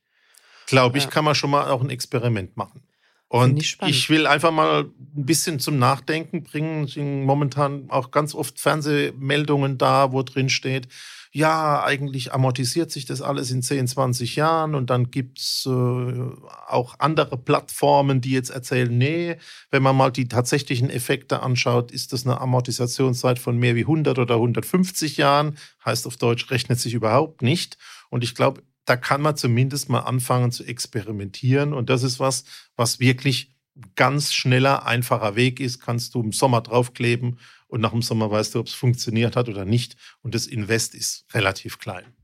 Glaube 0.67 0.97
ich, 0.99 1.09
kann 1.09 1.25
man 1.25 1.35
schon 1.35 1.49
mal 1.49 1.69
auch 1.69 1.81
ein 1.81 1.89
Experiment 1.89 2.55
machen. 2.55 2.81
Und 3.27 3.61
ich, 3.61 3.77
ich, 3.85 4.09
will 4.09 4.25
einfach 4.25 4.51
mal 4.51 4.85
ein 4.85 5.25
bisschen 5.25 5.59
zum 5.59 5.77
Nachdenken 5.77 6.43
bringen. 6.43 6.85
Es 6.85 6.93
sind 6.93 7.25
momentan 7.25 7.89
auch 7.89 8.09
ganz 8.09 8.33
oft 8.33 8.59
Fernsehmeldungen 8.59 9.77
da, 9.77 10.11
wo 10.11 10.23
drin 10.23 10.49
steht, 10.49 10.87
ja, 11.31 11.83
eigentlich 11.83 12.33
amortisiert 12.33 12.89
sich 12.89 13.05
das 13.05 13.21
alles 13.21 13.51
in 13.51 13.61
10, 13.61 13.87
20 13.87 14.35
Jahren 14.35 14.73
und 14.73 14.89
dann 14.89 15.11
gibt's 15.11 15.63
äh, 15.67 15.69
auch 15.69 16.95
andere 16.97 17.37
Plattformen, 17.37 18.19
die 18.19 18.31
jetzt 18.31 18.49
erzählen, 18.49 18.97
nee, 18.97 19.37
wenn 19.69 19.83
man 19.83 19.95
mal 19.95 20.11
die 20.11 20.27
tatsächlichen 20.27 20.89
Effekte 20.89 21.43
anschaut, 21.43 21.91
ist 21.91 22.13
das 22.13 22.25
eine 22.25 22.41
Amortisationszeit 22.41 23.37
von 23.37 23.57
mehr 23.57 23.75
wie 23.75 23.81
100 23.81 24.17
oder 24.17 24.35
150 24.35 25.17
Jahren. 25.17 25.57
Heißt 25.85 26.07
auf 26.07 26.17
Deutsch, 26.17 26.49
rechnet 26.49 26.79
sich 26.79 26.95
überhaupt 26.95 27.43
nicht. 27.43 27.77
Und 28.09 28.23
ich 28.23 28.33
glaube, 28.33 28.63
da 28.85 28.97
kann 28.97 29.21
man 29.21 29.37
zumindest 29.37 29.87
mal 29.89 29.99
anfangen 29.99 30.51
zu 30.51 30.63
experimentieren. 30.63 31.73
Und 31.73 31.91
das 31.91 32.01
ist 32.01 32.19
was, 32.19 32.43
was 32.75 32.99
wirklich 32.99 33.53
ganz 33.95 34.33
schneller, 34.33 34.85
einfacher 34.85 35.35
Weg 35.35 35.59
ist. 35.59 35.79
Kannst 35.79 36.15
du 36.15 36.21
im 36.21 36.31
Sommer 36.31 36.61
draufkleben 36.61 37.39
und 37.67 37.81
nach 37.81 37.91
dem 37.91 38.01
Sommer 38.01 38.31
weißt 38.31 38.55
du, 38.55 38.59
ob 38.59 38.67
es 38.67 38.73
funktioniert 38.73 39.35
hat 39.35 39.49
oder 39.49 39.65
nicht. 39.65 39.95
Und 40.21 40.35
das 40.35 40.47
Invest 40.47 40.95
ist 40.95 41.25
relativ 41.33 41.79
klein. 41.79 42.15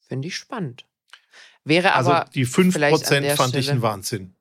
Finde 0.00 0.28
ich 0.28 0.36
spannend. 0.36 0.86
Wäre 1.64 1.94
also 1.94 2.10
aber. 2.10 2.20
Also 2.20 2.32
die 2.32 2.46
5% 2.46 3.36
fand 3.36 3.50
Stelle 3.50 3.60
ich 3.60 3.70
ein 3.70 3.82
Wahnsinn. 3.82 4.34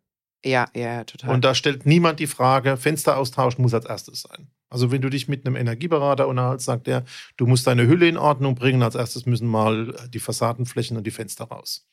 Ja, 0.45 0.69
ja, 0.73 1.03
total. 1.03 1.33
Und 1.33 1.43
da 1.43 1.55
stellt 1.55 1.85
niemand 1.85 2.19
die 2.19 2.27
Frage, 2.27 2.77
Fenster 2.77 3.17
austauschen 3.17 3.61
muss 3.61 3.73
als 3.73 3.85
erstes 3.85 4.21
sein. 4.21 4.49
Also 4.69 4.91
wenn 4.91 5.01
du 5.01 5.09
dich 5.09 5.27
mit 5.27 5.45
einem 5.45 5.55
Energieberater 5.55 6.27
unterhältst, 6.27 6.65
sagt 6.65 6.87
er, 6.87 7.05
du 7.37 7.47
musst 7.47 7.67
deine 7.67 7.87
Hülle 7.87 8.07
in 8.07 8.17
Ordnung 8.17 8.55
bringen. 8.55 8.83
Als 8.83 8.95
erstes 8.95 9.25
müssen 9.25 9.47
mal 9.47 9.93
die 10.09 10.19
Fassadenflächen 10.19 10.97
und 10.97 11.05
die 11.05 11.11
Fenster 11.11 11.45
raus. 11.45 11.87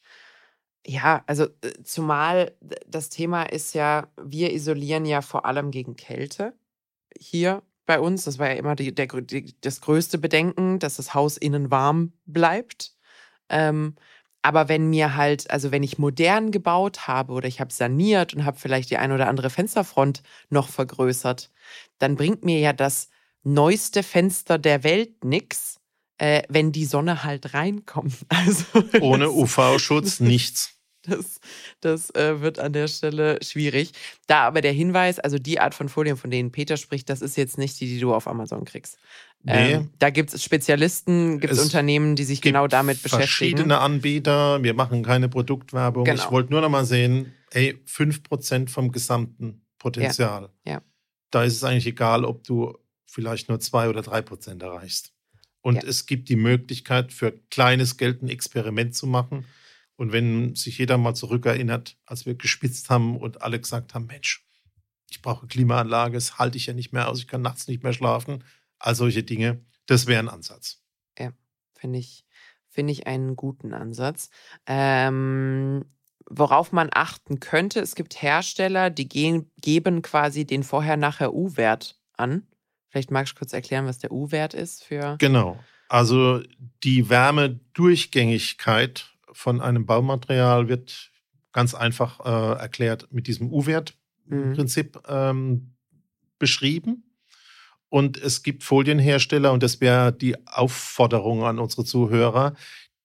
Ja, 0.86 1.22
also 1.26 1.44
äh, 1.62 1.82
zumal 1.82 2.52
das 2.86 3.08
Thema 3.08 3.44
ist 3.44 3.74
ja, 3.74 4.08
wir 4.22 4.52
isolieren 4.52 5.06
ja 5.06 5.22
vor 5.22 5.46
allem 5.46 5.70
gegen 5.70 5.96
Kälte 5.96 6.54
hier 7.18 7.62
bei 7.86 8.00
uns. 8.00 8.24
Das 8.24 8.38
war 8.38 8.48
ja 8.48 8.54
immer 8.54 8.76
die, 8.76 8.94
der, 8.94 9.06
die, 9.06 9.54
das 9.60 9.80
größte 9.80 10.18
Bedenken, 10.18 10.78
dass 10.78 10.96
das 10.96 11.14
Haus 11.14 11.36
innen 11.36 11.70
warm 11.70 12.12
bleibt. 12.26 12.94
Ähm, 13.48 13.94
aber 14.42 14.68
wenn 14.68 14.90
mir 14.90 15.16
halt, 15.16 15.50
also 15.50 15.72
wenn 15.72 15.82
ich 15.82 15.96
modern 15.96 16.50
gebaut 16.50 17.06
habe 17.06 17.32
oder 17.32 17.48
ich 17.48 17.60
habe 17.60 17.72
saniert 17.72 18.34
und 18.34 18.44
habe 18.44 18.58
vielleicht 18.58 18.90
die 18.90 18.98
ein 18.98 19.10
oder 19.10 19.28
andere 19.28 19.48
Fensterfront 19.48 20.22
noch 20.50 20.68
vergrößert, 20.68 21.50
dann 21.98 22.16
bringt 22.16 22.44
mir 22.44 22.58
ja 22.58 22.74
das 22.74 23.08
neueste 23.42 24.02
Fenster 24.02 24.58
der 24.58 24.84
Welt 24.84 25.24
nichts, 25.24 25.80
äh, 26.18 26.42
wenn 26.50 26.72
die 26.72 26.84
Sonne 26.84 27.24
halt 27.24 27.54
reinkommt. 27.54 28.14
Also, 28.28 28.64
Ohne 29.00 29.30
UV-Schutz 29.30 30.20
nichts. 30.20 30.73
Das, 31.06 31.40
das 31.80 32.14
äh, 32.14 32.40
wird 32.40 32.58
an 32.58 32.72
der 32.72 32.88
Stelle 32.88 33.38
schwierig. 33.42 33.92
Da 34.26 34.42
aber 34.46 34.60
der 34.60 34.72
Hinweis, 34.72 35.18
also 35.18 35.38
die 35.38 35.60
Art 35.60 35.74
von 35.74 35.88
Folien, 35.88 36.16
von 36.16 36.30
denen 36.30 36.50
Peter 36.50 36.76
spricht, 36.76 37.10
das 37.10 37.20
ist 37.20 37.36
jetzt 37.36 37.58
nicht 37.58 37.78
die, 37.80 37.86
die 37.86 38.00
du 38.00 38.14
auf 38.14 38.26
Amazon 38.26 38.64
kriegst. 38.64 38.98
Nee. 39.42 39.72
Ähm, 39.72 39.90
da 39.98 40.08
gibt 40.08 40.32
es 40.32 40.42
Spezialisten, 40.42 41.40
gibt 41.40 41.52
es 41.52 41.62
Unternehmen, 41.62 42.16
die 42.16 42.24
sich 42.24 42.40
genau 42.40 42.66
damit 42.66 43.02
beschäftigen. 43.02 43.26
Verschiedene 43.26 43.78
Anbieter, 43.78 44.62
wir 44.62 44.72
machen 44.72 45.02
keine 45.02 45.28
Produktwerbung. 45.28 46.04
Genau. 46.04 46.22
Ich 46.22 46.30
wollte 46.30 46.50
nur 46.50 46.62
noch 46.62 46.70
mal 46.70 46.86
sehen, 46.86 47.34
ey, 47.50 47.78
5% 47.86 48.70
vom 48.70 48.90
gesamten 48.90 49.62
Potenzial. 49.78 50.48
Ja. 50.64 50.72
ja. 50.72 50.82
Da 51.30 51.44
ist 51.44 51.56
es 51.56 51.64
eigentlich 51.64 51.86
egal, 51.86 52.24
ob 52.24 52.44
du 52.44 52.78
vielleicht 53.04 53.50
nur 53.50 53.60
2 53.60 53.90
oder 53.90 54.00
3% 54.00 54.62
erreichst. 54.62 55.12
Und 55.60 55.76
ja. 55.76 55.88
es 55.88 56.06
gibt 56.06 56.30
die 56.30 56.36
Möglichkeit, 56.36 57.12
für 57.12 57.32
kleines 57.50 57.98
Geld 57.98 58.22
ein 58.22 58.28
Experiment 58.28 58.94
zu 58.94 59.06
machen 59.06 59.44
und 59.96 60.12
wenn 60.12 60.54
sich 60.54 60.78
jeder 60.78 60.98
mal 60.98 61.14
zurückerinnert, 61.14 61.96
als 62.06 62.26
wir 62.26 62.34
gespitzt 62.34 62.90
haben 62.90 63.16
und 63.16 63.42
alle 63.42 63.60
gesagt 63.60 63.94
haben, 63.94 64.06
Mensch, 64.06 64.44
ich 65.10 65.22
brauche 65.22 65.46
Klimaanlage, 65.46 66.14
das 66.14 66.38
halte 66.38 66.56
ich 66.56 66.66
ja 66.66 66.74
nicht 66.74 66.92
mehr 66.92 67.08
aus, 67.08 67.20
ich 67.20 67.28
kann 67.28 67.42
nachts 67.42 67.68
nicht 67.68 67.82
mehr 67.82 67.92
schlafen, 67.92 68.44
all 68.78 68.94
solche 68.94 69.22
Dinge, 69.22 69.64
das 69.86 70.06
wäre 70.06 70.18
ein 70.18 70.28
Ansatz. 70.28 70.82
Ja, 71.18 71.32
finde 71.74 71.98
ich, 71.98 72.24
finde 72.68 72.92
ich 72.92 73.06
einen 73.06 73.36
guten 73.36 73.72
Ansatz. 73.72 74.30
Ähm, 74.66 75.84
worauf 76.28 76.72
man 76.72 76.90
achten 76.92 77.40
könnte, 77.40 77.80
es 77.80 77.94
gibt 77.94 78.20
Hersteller, 78.20 78.90
die 78.90 79.08
gehen, 79.08 79.50
geben 79.60 80.02
quasi 80.02 80.44
den 80.46 80.64
Vorher-Nachher-U-Wert 80.64 81.98
an. 82.16 82.46
Vielleicht 82.88 83.10
magst 83.10 83.34
du 83.34 83.38
kurz 83.38 83.52
erklären, 83.52 83.86
was 83.86 83.98
der 83.98 84.12
U-Wert 84.12 84.54
ist 84.54 84.84
für. 84.84 85.16
Genau. 85.18 85.58
Also 85.88 86.42
die 86.82 87.08
Wärmedurchgängigkeit 87.08 89.13
von 89.34 89.60
einem 89.60 89.86
Baumaterial 89.86 90.68
wird 90.68 91.10
ganz 91.52 91.74
einfach 91.74 92.20
äh, 92.24 92.58
erklärt 92.60 93.08
mit 93.10 93.26
diesem 93.26 93.52
U-Wert 93.52 93.96
mhm. 94.26 94.56
ähm, 95.08 95.74
beschrieben. 96.38 97.04
Und 97.88 98.16
es 98.16 98.42
gibt 98.42 98.64
Folienhersteller, 98.64 99.52
und 99.52 99.62
das 99.62 99.80
wäre 99.80 100.12
die 100.12 100.36
Aufforderung 100.48 101.44
an 101.44 101.60
unsere 101.60 101.84
Zuhörer, 101.84 102.54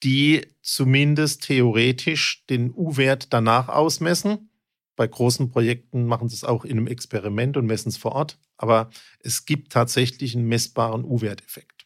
die 0.04 0.48
zumindest 0.62 1.44
theoretisch 1.44 2.46
den 2.50 2.74
U-Wert 2.74 3.32
danach 3.32 3.70
ausmessen. 3.70 4.50
Bei 4.96 5.08
großen 5.08 5.50
Projekten 5.50 6.06
machen 6.06 6.28
sie 6.28 6.36
es 6.36 6.44
auch 6.44 6.66
in 6.66 6.72
einem 6.72 6.88
Experiment 6.88 7.56
und 7.56 7.68
messen 7.68 7.90
es 7.90 7.98
vor 7.98 8.14
Ort. 8.14 8.40
Aber 8.58 8.90
es 9.20 9.46
gibt 9.46 9.72
tatsächlich 9.72 10.36
einen 10.36 10.48
messbaren 10.48 11.06
U-Werteffekt. 11.06 11.79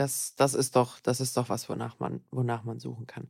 Das, 0.00 0.34
das, 0.34 0.54
ist 0.54 0.76
doch, 0.76 0.98
das 1.00 1.20
ist 1.20 1.36
doch 1.36 1.50
was, 1.50 1.68
wonach 1.68 1.98
man, 1.98 2.22
wonach 2.30 2.64
man 2.64 2.80
suchen 2.80 3.06
kann. 3.06 3.28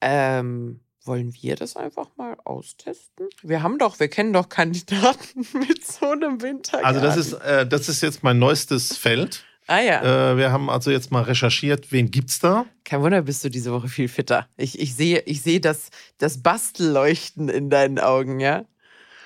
Ähm, 0.00 0.78
wollen 1.02 1.34
wir 1.34 1.56
das 1.56 1.74
einfach 1.74 2.06
mal 2.16 2.36
austesten? 2.44 3.26
Wir 3.42 3.64
haben 3.64 3.80
doch, 3.80 3.98
wir 3.98 4.06
kennen 4.06 4.32
doch 4.32 4.48
Kandidaten 4.48 5.44
mit 5.58 5.84
so 5.84 6.10
einem 6.10 6.40
Wintergarten. 6.40 6.86
Also 6.86 7.00
das 7.00 7.16
ist, 7.16 7.32
äh, 7.32 7.66
das 7.66 7.88
ist 7.88 8.00
jetzt 8.00 8.22
mein 8.22 8.38
neuestes 8.38 8.96
Feld. 8.96 9.44
Ah 9.66 9.80
ja. 9.80 10.32
Äh, 10.32 10.36
wir 10.36 10.52
haben 10.52 10.68
also 10.68 10.90
jetzt 10.90 11.10
mal 11.10 11.22
recherchiert, 11.22 11.90
wen 11.90 12.10
gibt's 12.10 12.38
da? 12.38 12.66
Kein 12.84 13.00
Wunder, 13.00 13.22
bist 13.22 13.42
du 13.44 13.48
diese 13.48 13.72
Woche 13.72 13.88
viel 13.88 14.08
fitter. 14.08 14.46
Ich, 14.58 14.78
ich 14.78 14.94
sehe, 14.94 15.20
ich 15.20 15.40
sehe 15.40 15.58
das, 15.58 15.88
das 16.18 16.42
Bastelleuchten 16.42 17.48
in 17.48 17.70
deinen 17.70 17.98
Augen, 17.98 18.40
ja? 18.40 18.66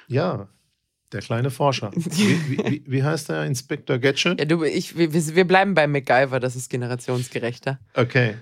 Ja, 0.07 0.47
der 1.13 1.21
kleine 1.21 1.51
Forscher. 1.51 1.91
Wie, 1.95 2.49
wie, 2.49 2.83
wie 2.87 3.03
heißt 3.03 3.31
der? 3.31 3.45
Inspektor 3.45 3.99
Gadget? 3.99 4.39
Ja, 4.39 4.45
du, 4.45 4.63
ich, 4.65 4.97
wir, 4.97 5.13
wir 5.13 5.45
bleiben 5.47 5.75
bei 5.75 5.87
MacGyver, 5.87 6.41
das 6.41 6.57
ist 6.57 6.71
generationsgerechter. 6.71 7.81
Okay. 7.95 8.37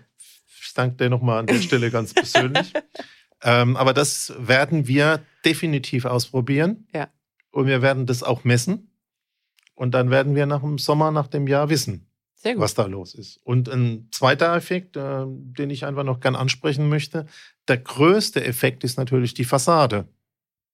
Ich 0.60 0.74
danke 0.74 0.96
dir 0.96 1.10
nochmal 1.10 1.40
an 1.40 1.46
der 1.46 1.60
Stelle 1.60 1.90
ganz 1.90 2.12
persönlich. 2.12 2.72
ähm, 3.42 3.76
aber 3.76 3.94
das 3.94 4.32
werden 4.38 4.88
wir 4.88 5.22
definitiv 5.44 6.04
ausprobieren. 6.04 6.86
Ja. 6.92 7.08
Und 7.50 7.66
wir 7.66 7.82
werden 7.82 8.06
das 8.06 8.22
auch 8.22 8.44
messen. 8.44 8.90
Und 9.74 9.92
dann 9.92 10.10
werden 10.10 10.34
wir 10.34 10.46
nach 10.46 10.62
dem 10.62 10.78
Sommer, 10.78 11.10
nach 11.10 11.28
dem 11.28 11.46
Jahr 11.46 11.68
wissen, 11.68 12.08
was 12.56 12.74
da 12.74 12.86
los 12.86 13.14
ist. 13.14 13.38
Und 13.44 13.68
ein 13.68 14.08
zweiter 14.10 14.54
Effekt, 14.54 14.96
äh, 14.96 15.24
den 15.26 15.70
ich 15.70 15.84
einfach 15.84 16.04
noch 16.04 16.20
gern 16.20 16.34
ansprechen 16.34 16.88
möchte, 16.88 17.26
der 17.68 17.78
größte 17.78 18.44
Effekt 18.44 18.84
ist 18.84 18.96
natürlich 18.96 19.34
die 19.34 19.44
Fassade. 19.44 20.08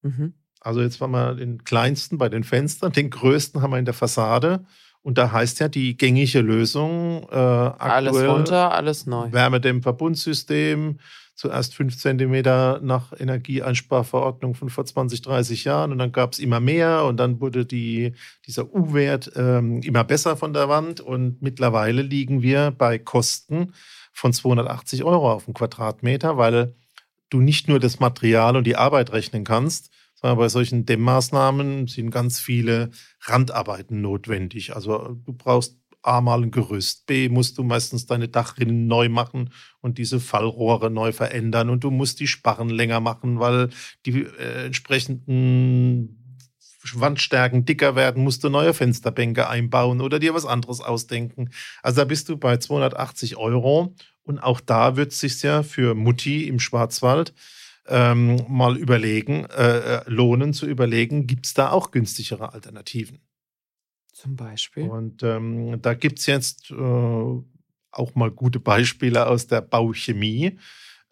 Mhm. 0.02 0.34
Also 0.64 0.80
jetzt 0.80 1.00
waren 1.00 1.10
wir 1.10 1.34
den 1.34 1.64
kleinsten 1.64 2.18
bei 2.18 2.28
den 2.28 2.44
Fenstern, 2.44 2.92
den 2.92 3.10
größten 3.10 3.62
haben 3.62 3.72
wir 3.72 3.78
in 3.78 3.84
der 3.84 3.94
Fassade. 3.94 4.64
Und 5.02 5.18
da 5.18 5.32
heißt 5.32 5.58
ja 5.58 5.68
die 5.68 5.96
gängige 5.96 6.40
Lösung 6.40 7.26
äh, 7.30 7.34
alles 7.34 8.16
runter, 8.16 8.72
alles 8.72 9.04
neu. 9.04 9.32
Wärmedämmverbundsystem, 9.32 11.00
zuerst 11.34 11.74
fünf 11.74 11.98
Zentimeter 11.98 12.78
nach 12.80 13.12
Energieeinsparverordnung 13.18 14.54
von 14.54 14.70
vor 14.70 14.84
20, 14.84 15.22
30 15.22 15.64
Jahren 15.64 15.90
und 15.90 15.98
dann 15.98 16.12
gab 16.12 16.34
es 16.34 16.38
immer 16.38 16.60
mehr 16.60 17.04
und 17.04 17.16
dann 17.16 17.40
wurde 17.40 17.66
die, 17.66 18.14
dieser 18.46 18.72
U-Wert 18.72 19.32
ähm, 19.34 19.80
immer 19.82 20.04
besser 20.04 20.36
von 20.36 20.52
der 20.52 20.68
Wand 20.68 21.00
und 21.00 21.42
mittlerweile 21.42 22.02
liegen 22.02 22.42
wir 22.42 22.70
bei 22.70 22.98
Kosten 22.98 23.72
von 24.12 24.32
280 24.32 25.02
Euro 25.02 25.32
auf 25.32 25.46
den 25.46 25.54
Quadratmeter, 25.54 26.36
weil 26.36 26.76
du 27.28 27.40
nicht 27.40 27.66
nur 27.66 27.80
das 27.80 27.98
Material 27.98 28.56
und 28.56 28.68
die 28.68 28.76
Arbeit 28.76 29.12
rechnen 29.12 29.42
kannst, 29.42 29.91
bei 30.22 30.48
solchen 30.48 30.86
Dämmmaßnahmen 30.86 31.88
sind 31.88 32.10
ganz 32.10 32.38
viele 32.38 32.90
Randarbeiten 33.22 34.00
notwendig. 34.00 34.74
Also 34.74 35.16
du 35.24 35.32
brauchst 35.32 35.76
A 36.02 36.20
mal 36.20 36.42
ein 36.42 36.50
Gerüst, 36.50 37.06
B 37.06 37.28
musst 37.28 37.58
du 37.58 37.62
meistens 37.62 38.06
deine 38.06 38.28
Dachrinnen 38.28 38.86
neu 38.86 39.08
machen 39.08 39.50
und 39.80 39.98
diese 39.98 40.18
Fallrohre 40.18 40.90
neu 40.90 41.12
verändern 41.12 41.70
und 41.70 41.84
du 41.84 41.90
musst 41.90 42.18
die 42.18 42.26
Sparren 42.26 42.70
länger 42.70 43.00
machen, 43.00 43.38
weil 43.38 43.70
die 44.04 44.22
äh, 44.22 44.66
entsprechenden 44.66 46.18
Wandstärken 46.94 47.64
dicker 47.64 47.94
werden, 47.94 48.24
musst 48.24 48.42
du 48.42 48.48
neue 48.48 48.74
Fensterbänke 48.74 49.48
einbauen 49.48 50.00
oder 50.00 50.18
dir 50.18 50.34
was 50.34 50.46
anderes 50.46 50.80
ausdenken. 50.80 51.50
Also 51.82 52.00
da 52.00 52.04
bist 52.04 52.28
du 52.28 52.36
bei 52.36 52.56
280 52.56 53.36
Euro 53.36 53.94
und 54.24 54.40
auch 54.40 54.60
da 54.60 54.96
wird 54.96 55.12
es 55.12 55.20
sich 55.20 55.40
ja 55.42 55.62
für 55.62 55.94
Mutti 55.94 56.48
im 56.48 56.58
Schwarzwald 56.58 57.32
ähm, 57.88 58.44
mal 58.48 58.76
überlegen, 58.76 59.46
äh, 59.46 59.78
äh 59.78 60.02
lohnen 60.06 60.52
zu 60.52 60.66
überlegen, 60.66 61.26
gibt 61.26 61.46
es 61.46 61.54
da 61.54 61.70
auch 61.70 61.90
günstigere 61.90 62.52
Alternativen? 62.52 63.20
Zum 64.12 64.36
Beispiel. 64.36 64.88
Und 64.88 65.22
ähm, 65.22 65.80
da 65.82 65.94
gibt 65.94 66.18
es 66.20 66.26
jetzt 66.26 66.70
äh, 66.70 66.74
auch 66.74 68.14
mal 68.14 68.30
gute 68.30 68.60
Beispiele 68.60 69.26
aus 69.26 69.46
der 69.46 69.62
Bauchemie. 69.62 70.58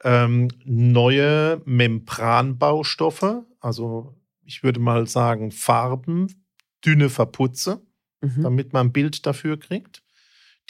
Ähm, 0.03 0.49
neue 0.65 1.61
Membranbaustoffe, 1.65 3.45
also 3.61 4.17
ich 4.45 4.63
würde 4.63 4.81
mal 4.81 5.07
sagen 5.07 5.51
Farben, 5.51 6.47
dünne 6.85 7.11
Verputze, 7.11 7.83
mhm. 8.23 8.43
damit 8.43 8.73
man 8.73 8.89
ein 8.89 8.93
Bild 8.93 9.27
dafür 9.27 9.59
kriegt 9.59 10.03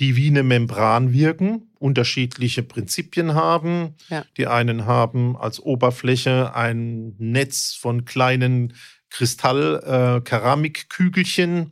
die 0.00 0.16
wie 0.16 0.28
eine 0.28 0.42
Membran 0.42 1.12
wirken, 1.12 1.70
unterschiedliche 1.78 2.62
Prinzipien 2.62 3.34
haben. 3.34 3.96
Ja. 4.08 4.24
Die 4.36 4.46
einen 4.46 4.86
haben 4.86 5.36
als 5.36 5.60
Oberfläche 5.60 6.54
ein 6.54 7.14
Netz 7.18 7.74
von 7.74 8.06
kleinen 8.06 8.72
Kristall-Keramikkügelchen, 9.10 11.58
äh, 11.58 11.66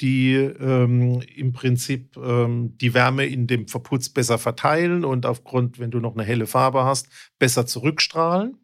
die 0.00 0.34
ähm, 0.34 1.22
im 1.34 1.52
Prinzip 1.52 2.16
ähm, 2.16 2.76
die 2.78 2.94
Wärme 2.94 3.26
in 3.26 3.46
dem 3.46 3.66
Verputz 3.66 4.10
besser 4.10 4.38
verteilen 4.38 5.04
und 5.04 5.26
aufgrund, 5.26 5.78
wenn 5.78 5.90
du 5.90 6.00
noch 6.00 6.14
eine 6.14 6.24
helle 6.24 6.46
Farbe 6.46 6.84
hast, 6.84 7.08
besser 7.38 7.66
zurückstrahlen 7.66 8.56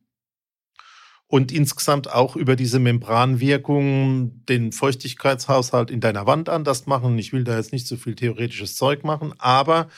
und 1.29 1.51
insgesamt 1.51 2.13
auch 2.13 2.37
über 2.37 2.55
diese 2.55 2.79
Membranwirkung 2.79 4.45
den 4.47 4.71
Feuchtigkeitshaushalt 4.71 5.91
in 5.91 6.01
deiner 6.01 6.27
Wand 6.27 6.49
anders 6.49 6.87
machen. 6.87 7.19
Ich 7.19 7.33
will 7.33 7.43
da 7.43 7.57
jetzt 7.57 7.73
nicht 7.73 7.89
so 7.89 7.97
viel 7.97 8.15
theoretisches 8.15 8.77
Zeug 8.77 9.03
machen, 9.03 9.35
aber 9.39 9.89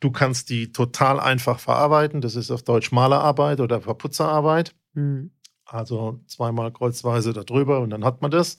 du 0.00 0.10
kannst 0.10 0.48
die 0.48 0.72
total 0.72 1.20
einfach 1.20 1.60
verarbeiten. 1.60 2.22
Das 2.22 2.36
ist 2.36 2.50
auf 2.50 2.62
Deutsch 2.62 2.90
Malerarbeit 2.90 3.60
oder 3.60 3.82
Verputzerarbeit. 3.82 4.74
Mhm. 4.94 5.30
Also 5.66 6.20
zweimal 6.26 6.72
kreuzweise 6.72 7.34
darüber 7.34 7.80
und 7.80 7.90
dann 7.90 8.04
hat 8.04 8.22
man 8.22 8.30
das. 8.30 8.56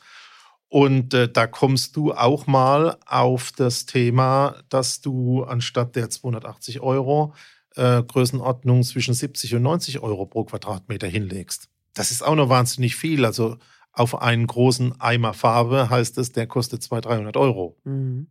Und 0.67 1.15
äh, 1.15 1.27
da 1.27 1.47
kommst 1.47 1.95
du 1.95 2.13
auch 2.13 2.45
mal 2.45 2.97
auf 3.07 3.51
das 3.51 3.87
Thema, 3.87 4.61
dass 4.69 5.01
du 5.01 5.43
anstatt 5.43 5.95
der 5.95 6.11
280 6.11 6.81
Euro 6.81 7.33
äh, 7.75 8.03
Größenordnung 8.03 8.83
zwischen 8.83 9.15
70 9.15 9.55
und 9.55 9.63
90 9.63 9.99
Euro 10.01 10.27
pro 10.27 10.43
Quadratmeter 10.43 11.07
hinlegst. 11.07 11.69
Das 11.93 12.11
ist 12.11 12.21
auch 12.21 12.35
noch 12.35 12.49
wahnsinnig 12.49 12.95
viel. 12.95 13.25
Also 13.25 13.57
auf 13.91 14.21
einen 14.21 14.47
großen 14.47 14.99
Eimer 15.01 15.33
Farbe 15.33 15.89
heißt 15.89 16.17
es, 16.17 16.31
der 16.31 16.47
kostet 16.47 16.83
200, 16.83 17.05
300 17.05 17.37
Euro. 17.37 17.77
Mhm. 17.83 18.27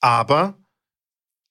Aber 0.00 0.58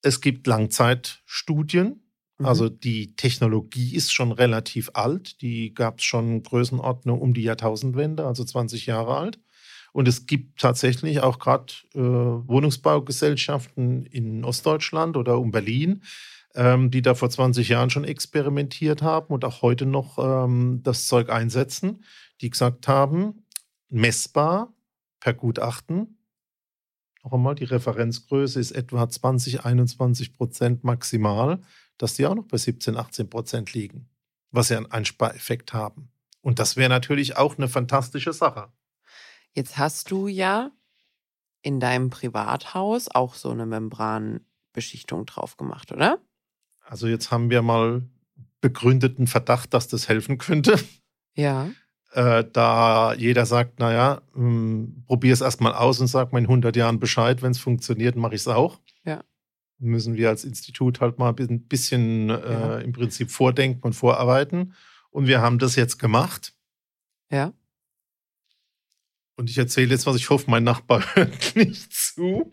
es 0.02 0.22
gibt 0.22 0.48
Langzeitstudien. 0.48 2.02
Mhm. 2.38 2.46
Also 2.46 2.70
die 2.70 3.16
Technologie 3.16 3.96
ist 3.96 4.14
schon 4.14 4.32
relativ 4.32 4.92
alt. 4.94 5.42
Die 5.42 5.74
gab 5.74 6.00
es 6.00 6.06
schon 6.06 6.44
Größenordnung 6.44 7.22
um 7.22 7.34
die 7.34 7.44
Jahrtausendwende, 7.44 8.26
also 8.26 8.44
20 8.44 8.86
Jahre 8.86 9.18
alt. 9.18 9.40
Und 9.94 10.10
es 10.10 10.26
gibt 10.26 10.60
tatsächlich 10.60 11.22
auch 11.22 11.40
gerade 11.40 11.74
äh, 11.94 12.00
Wohnungsbaugesellschaften 12.00 14.06
in 14.08 14.44
Ostdeutschland 14.44 15.16
oder 15.16 15.40
um 15.40 15.52
Berlin, 15.52 16.04
ähm, 16.56 16.92
die 16.92 17.02
da 17.02 17.16
vor 17.16 17.30
20 17.30 17.70
Jahren 17.70 17.90
schon 17.90 18.04
experimentiert 18.04 19.02
haben 19.02 19.34
und 19.34 19.46
auch 19.46 19.62
heute 19.62 19.86
noch 19.86 20.18
ähm, 20.18 20.82
das 20.84 21.08
Zeug 21.08 21.30
einsetzen, 21.30 22.04
die 22.42 22.50
gesagt 22.50 22.88
haben, 22.88 23.46
messbar 23.90 24.74
per 25.20 25.34
Gutachten, 25.34 26.16
noch 27.26 27.34
einmal, 27.34 27.56
die 27.56 27.64
Referenzgröße 27.64 28.60
ist 28.60 28.72
etwa 28.72 29.10
20, 29.10 29.66
21 29.66 30.34
Prozent 30.34 30.84
maximal, 30.84 31.60
dass 31.98 32.14
die 32.14 32.28
auch 32.28 32.36
noch 32.36 32.46
bei 32.46 32.58
17, 32.58 32.96
18 32.96 33.32
Prozent 33.32 33.74
liegen, 33.74 34.12
was 34.52 34.70
ja 34.70 34.78
einen 34.78 34.92
Einspareffekt 34.92 35.74
haben. 35.74 36.12
Und 36.42 36.60
das 36.60 36.76
wäre 36.76 36.90
natürlich 36.90 37.36
auch 37.36 37.58
eine 37.58 37.68
fantastische 37.68 38.32
Sache. 38.32 38.72
Jetzt 39.54 39.80
hast 39.80 40.12
du 40.12 40.28
ja 40.28 40.70
in 41.64 41.80
deinem 41.80 42.12
Privathaus 42.12 43.08
auch 43.08 43.34
so 43.34 43.50
eine 43.50 43.66
Membranbeschichtung 43.66 45.26
drauf 45.26 45.58
gemacht, 45.58 45.92
oder? 45.92 46.20
Also 46.86 47.08
jetzt 47.08 47.32
haben 47.32 47.50
wir 47.50 47.62
mal 47.62 48.04
begründeten 48.62 49.28
Verdacht, 49.28 49.74
dass 49.74 49.88
das 49.88 50.08
helfen 50.08 50.38
könnte. 50.38 50.80
Ja. 51.34 51.70
Äh, 52.14 52.46
da 52.54 53.14
jeder 53.14 53.46
sagt, 53.46 53.80
naja, 53.80 54.22
hm, 54.34 55.04
probier 55.06 55.34
es 55.34 55.42
erstmal 55.42 55.74
aus 55.74 56.00
und 56.00 56.08
sag 56.08 56.32
mir 56.32 56.40
in 56.40 56.46
100 56.46 56.76
Jahren 56.76 57.00
Bescheid. 57.00 57.42
Wenn 57.42 57.52
es 57.52 57.60
funktioniert, 57.60 58.16
mache 58.16 58.36
ich 58.36 58.42
es 58.42 58.48
auch. 58.48 58.80
Ja. 59.04 59.24
Müssen 59.80 60.16
wir 60.16 60.30
als 60.30 60.46
Institut 60.46 61.02
halt 61.02 61.20
mal 61.20 61.36
ein 61.38 61.68
bisschen 61.68 62.30
äh, 62.30 62.82
im 62.82 62.94
Prinzip 62.94 63.32
vordenken 63.32 63.84
und 63.84 63.94
vorarbeiten. 63.94 64.74
Und 65.10 65.28
wir 65.28 65.42
haben 65.42 65.60
das 65.60 65.76
jetzt 65.76 65.98
gemacht. 65.98 66.54
Ja. 67.30 67.54
Und 69.36 69.50
ich 69.50 69.58
erzähle 69.58 69.92
jetzt 69.92 70.06
was, 70.06 70.16
ich 70.16 70.30
hoffe, 70.30 70.50
mein 70.50 70.64
Nachbar 70.64 71.04
hört 71.16 71.56
nicht 71.56 71.94
zu. 71.94 72.52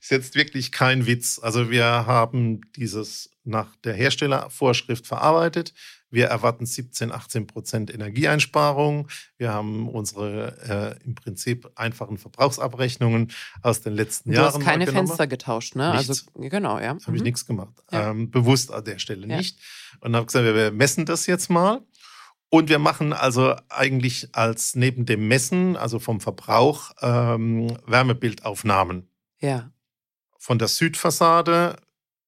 Ist 0.00 0.10
jetzt 0.10 0.34
wirklich 0.34 0.72
kein 0.72 1.06
Witz. 1.06 1.40
Also 1.42 1.70
wir 1.70 1.84
haben 1.84 2.60
dieses 2.76 3.30
nach 3.44 3.76
der 3.84 3.94
Herstellervorschrift 3.94 5.06
verarbeitet. 5.06 5.72
Wir 6.10 6.26
erwarten 6.26 6.66
17, 6.66 7.10
18 7.12 7.46
Prozent 7.46 7.92
Energieeinsparung. 7.92 9.08
Wir 9.38 9.52
haben 9.52 9.88
unsere 9.88 10.96
äh, 11.02 11.04
im 11.04 11.14
Prinzip 11.14 11.70
einfachen 11.74 12.16
Verbrauchsabrechnungen 12.16 13.32
aus 13.62 13.82
den 13.82 13.94
letzten 13.94 14.30
du 14.30 14.36
Jahren. 14.36 14.52
Du 14.52 14.58
hast 14.58 14.64
keine 14.64 14.86
Fenster 14.86 15.26
getauscht, 15.26 15.74
ne? 15.74 15.92
Nichts. 15.92 16.08
Also 16.08 16.48
genau, 16.48 16.78
ja. 16.78 16.90
Habe 16.90 17.02
mhm. 17.08 17.16
ich 17.16 17.22
nichts 17.22 17.46
gemacht. 17.46 17.74
Ja. 17.90 18.10
Ähm, 18.10 18.30
bewusst 18.30 18.72
an 18.72 18.84
der 18.84 18.98
Stelle 18.98 19.26
ja. 19.26 19.36
nicht. 19.36 19.58
Und 20.00 20.14
habe 20.14 20.26
gesagt, 20.26 20.44
wir 20.44 20.70
messen 20.70 21.06
das 21.06 21.26
jetzt 21.26 21.50
mal. 21.50 21.82
Und 22.48 22.68
wir 22.68 22.78
machen 22.78 23.12
also 23.12 23.56
eigentlich 23.68 24.34
als 24.34 24.76
neben 24.76 25.04
dem 25.04 25.26
Messen, 25.26 25.76
also 25.76 25.98
vom 25.98 26.20
Verbrauch, 26.20 26.92
ähm, 27.02 27.76
Wärmebildaufnahmen. 27.86 29.08
Ja. 29.40 29.70
Von 30.46 30.60
der 30.60 30.68
Südfassade. 30.68 31.76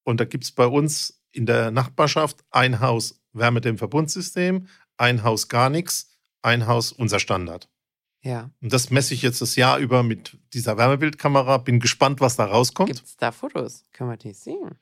Und 0.02 0.18
da 0.18 0.24
gibt 0.24 0.42
es 0.42 0.50
bei 0.50 0.66
uns 0.66 1.22
in 1.30 1.46
der 1.46 1.70
Nachbarschaft 1.70 2.44
ein 2.50 2.80
Haus 2.80 3.20
Wärmedämmverbundsystem, 3.32 4.66
ein 4.96 5.22
Haus 5.22 5.46
gar 5.46 5.70
nichts, 5.70 6.18
ein 6.42 6.66
Haus 6.66 6.90
unser 6.90 7.20
Standard. 7.20 7.68
Ja. 8.24 8.50
Und 8.60 8.72
das 8.72 8.90
messe 8.90 9.14
ich 9.14 9.22
jetzt 9.22 9.40
das 9.40 9.54
Jahr 9.54 9.78
über 9.78 10.02
mit 10.02 10.36
dieser 10.52 10.76
Wärmebildkamera. 10.76 11.58
Bin 11.58 11.78
gespannt, 11.78 12.20
was 12.20 12.34
da 12.34 12.46
rauskommt. 12.46 12.88
Gibt 12.88 13.06
es 13.06 13.16
da 13.16 13.30
Fotos? 13.30 13.84
Können 13.92 14.10
wir 14.10 14.16
die 14.16 14.32
sehen? 14.32 14.80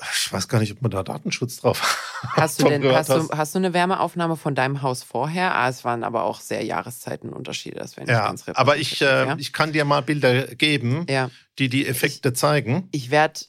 Ich 0.00 0.32
weiß 0.32 0.48
gar 0.48 0.58
nicht, 0.58 0.72
ob 0.72 0.82
man 0.82 0.90
da 0.90 1.02
Datenschutz 1.02 1.58
drauf 1.58 1.82
hat. 1.82 2.32
Hast 2.36 2.62
du 2.62 2.68
denn 2.68 2.84
hast 2.84 3.10
du, 3.10 3.28
hast 3.30 3.54
du 3.54 3.58
eine 3.58 3.74
Wärmeaufnahme 3.74 4.36
von 4.36 4.54
deinem 4.54 4.82
Haus 4.82 5.02
vorher? 5.02 5.54
Ah, 5.54 5.68
es 5.68 5.84
waren 5.84 6.04
aber 6.04 6.22
auch 6.22 6.40
sehr 6.40 6.64
Jahreszeitenunterschiede. 6.64 7.78
Das 7.78 7.96
wäre 7.96 8.06
nicht 8.06 8.14
ja, 8.14 8.26
ganz 8.26 8.48
Aber 8.54 8.76
ich, 8.76 9.02
äh, 9.02 9.26
ja? 9.26 9.36
ich 9.38 9.52
kann 9.52 9.72
dir 9.72 9.84
mal 9.84 10.02
Bilder 10.02 10.46
geben, 10.54 11.04
ja. 11.08 11.30
die 11.58 11.68
die 11.68 11.86
Effekte 11.86 12.28
ich, 12.28 12.36
zeigen. 12.36 12.88
Ich 12.92 13.10
werde 13.10 13.40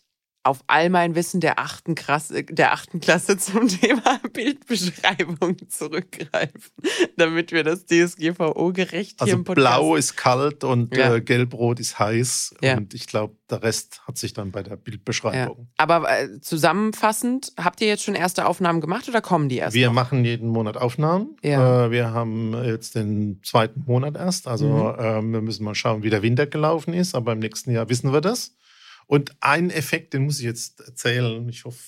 auf 0.44 0.64
all 0.68 0.90
mein 0.90 1.16
Wissen 1.16 1.40
der 1.40 1.58
achten, 1.60 1.96
Klasse, 1.96 2.44
der 2.44 2.74
achten 2.74 3.00
Klasse 3.00 3.38
zum 3.38 3.68
Thema 3.68 4.20
Bildbeschreibung 4.34 5.58
zurückgreifen, 5.70 6.72
damit 7.18 7.52
wir 7.52 7.64
das 7.64 7.86
DSGVO-gerecht 7.86 9.22
also 9.22 9.26
hier 9.30 9.34
im 9.36 9.44
Podcast... 9.44 9.56
Blau 9.56 9.96
ist 9.96 10.16
kalt 10.18 10.64
und 10.64 10.96
ja. 10.96 11.16
äh, 11.16 11.22
Gelbrot 11.22 11.80
ist 11.80 11.98
heiß. 12.00 12.56
Ja. 12.62 12.78
Und 12.78 12.94
ich 12.94 13.08
glaube, 13.08 13.36
der 13.50 13.64
Rest 13.64 14.02
hat 14.08 14.18
sich 14.18 14.34
dann 14.34 14.52
bei 14.52 14.64
der 14.64 14.76
Bildbeschreibung. 14.76 15.58
Ja. 15.60 15.66
Aber 15.78 16.10
äh, 16.12 16.40
zusammenfassend, 16.42 17.54
habt 17.58 17.82
ihr 17.82 17.88
jetzt 17.88 18.04
schon 18.04 18.16
erste 18.16 18.46
Aufnahmen 18.46 18.82
gemacht 18.82 19.08
oder 19.08 19.22
kommen 19.22 19.50
die 19.50 19.58
erst 19.58 19.74
Wir 19.76 19.88
noch? 19.88 19.94
machen 19.94 20.26
jeden 20.26 20.50
Monat 20.50 20.78
Aufnahmen. 20.78 21.38
Ja. 21.44 21.86
Äh, 21.86 21.92
wir 21.92 22.12
haben 22.12 22.54
jetzt 22.66 22.96
den 22.96 23.40
zweiten 23.44 23.84
Monat 23.86 24.16
erst. 24.16 24.48
Also 24.48 24.64
Mhm. 24.68 24.96
ähm, 25.00 25.32
wir 25.34 25.42
müssen 25.42 25.64
mal 25.64 25.76
schauen, 25.76 26.04
wie 26.04 26.10
der 26.10 26.22
Winter 26.22 26.48
gelaufen 26.48 26.94
ist. 26.94 27.16
Aber 27.16 27.34
im 27.34 27.40
nächsten 27.40 27.72
Jahr 27.72 27.88
wissen 27.90 28.12
wir 28.12 28.22
das. 28.22 28.56
Und 29.08 29.36
ein 29.42 29.70
Effekt, 29.70 30.14
den 30.14 30.26
muss 30.26 30.40
ich 30.40 30.46
jetzt 30.46 30.80
erzählen. 30.82 31.48
Ich 31.50 31.66
hoffe, 31.66 31.80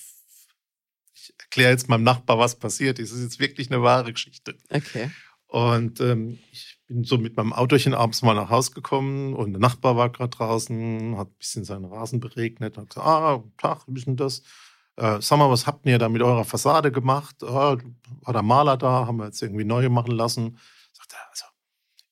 ich 1.14 1.34
erkläre 1.38 1.70
jetzt 1.70 1.88
meinem 1.88 2.04
Nachbar, 2.04 2.38
was 2.38 2.58
passiert 2.58 2.98
ist. 2.98 3.10
Es 3.10 3.18
ist 3.18 3.24
jetzt 3.24 3.40
wirklich 3.40 3.70
eine 3.70 3.82
wahre 3.82 4.12
Geschichte. 4.12 4.56
Okay. 4.70 5.10
Und 5.48 6.00
ähm, 6.00 6.38
ich 6.50 6.78
bin 6.86 7.04
so 7.04 7.18
mit 7.18 7.36
meinem 7.36 7.52
Autochen 7.52 7.94
abends 7.94 8.22
mal 8.22 8.34
nach 8.34 8.50
Hause 8.50 8.72
gekommen 8.72 9.34
und 9.34 9.52
der 9.52 9.60
Nachbar 9.60 9.96
war 9.96 10.10
gerade 10.10 10.30
draußen, 10.30 11.16
hat 11.16 11.28
ein 11.28 11.38
bisschen 11.38 11.64
seinen 11.64 11.84
Rasen 11.84 12.20
beregnet 12.20 12.76
und 12.76 12.82
hat 12.82 12.90
gesagt, 12.90 13.06
ah, 13.06 13.44
Tag, 13.56 13.84
wie 13.86 13.98
ist 13.98 14.06
denn 14.06 14.16
das? 14.16 14.42
Äh, 14.96 15.20
sag 15.20 15.38
mal, 15.38 15.50
was 15.50 15.66
habt 15.66 15.86
ihr 15.86 15.98
da 15.98 16.08
mit 16.08 16.22
eurer 16.22 16.44
Fassade 16.44 16.90
gemacht? 16.90 17.42
Ah, 17.42 17.76
war 18.22 18.32
der 18.32 18.42
Maler 18.42 18.76
da, 18.76 19.06
haben 19.06 19.18
wir 19.18 19.26
jetzt 19.26 19.42
irgendwie 19.42 19.64
neu 19.64 19.88
machen 19.88 20.12
lassen. 20.12 20.58
Sagt 20.92 21.12
er, 21.12 21.30
also, 21.30 21.44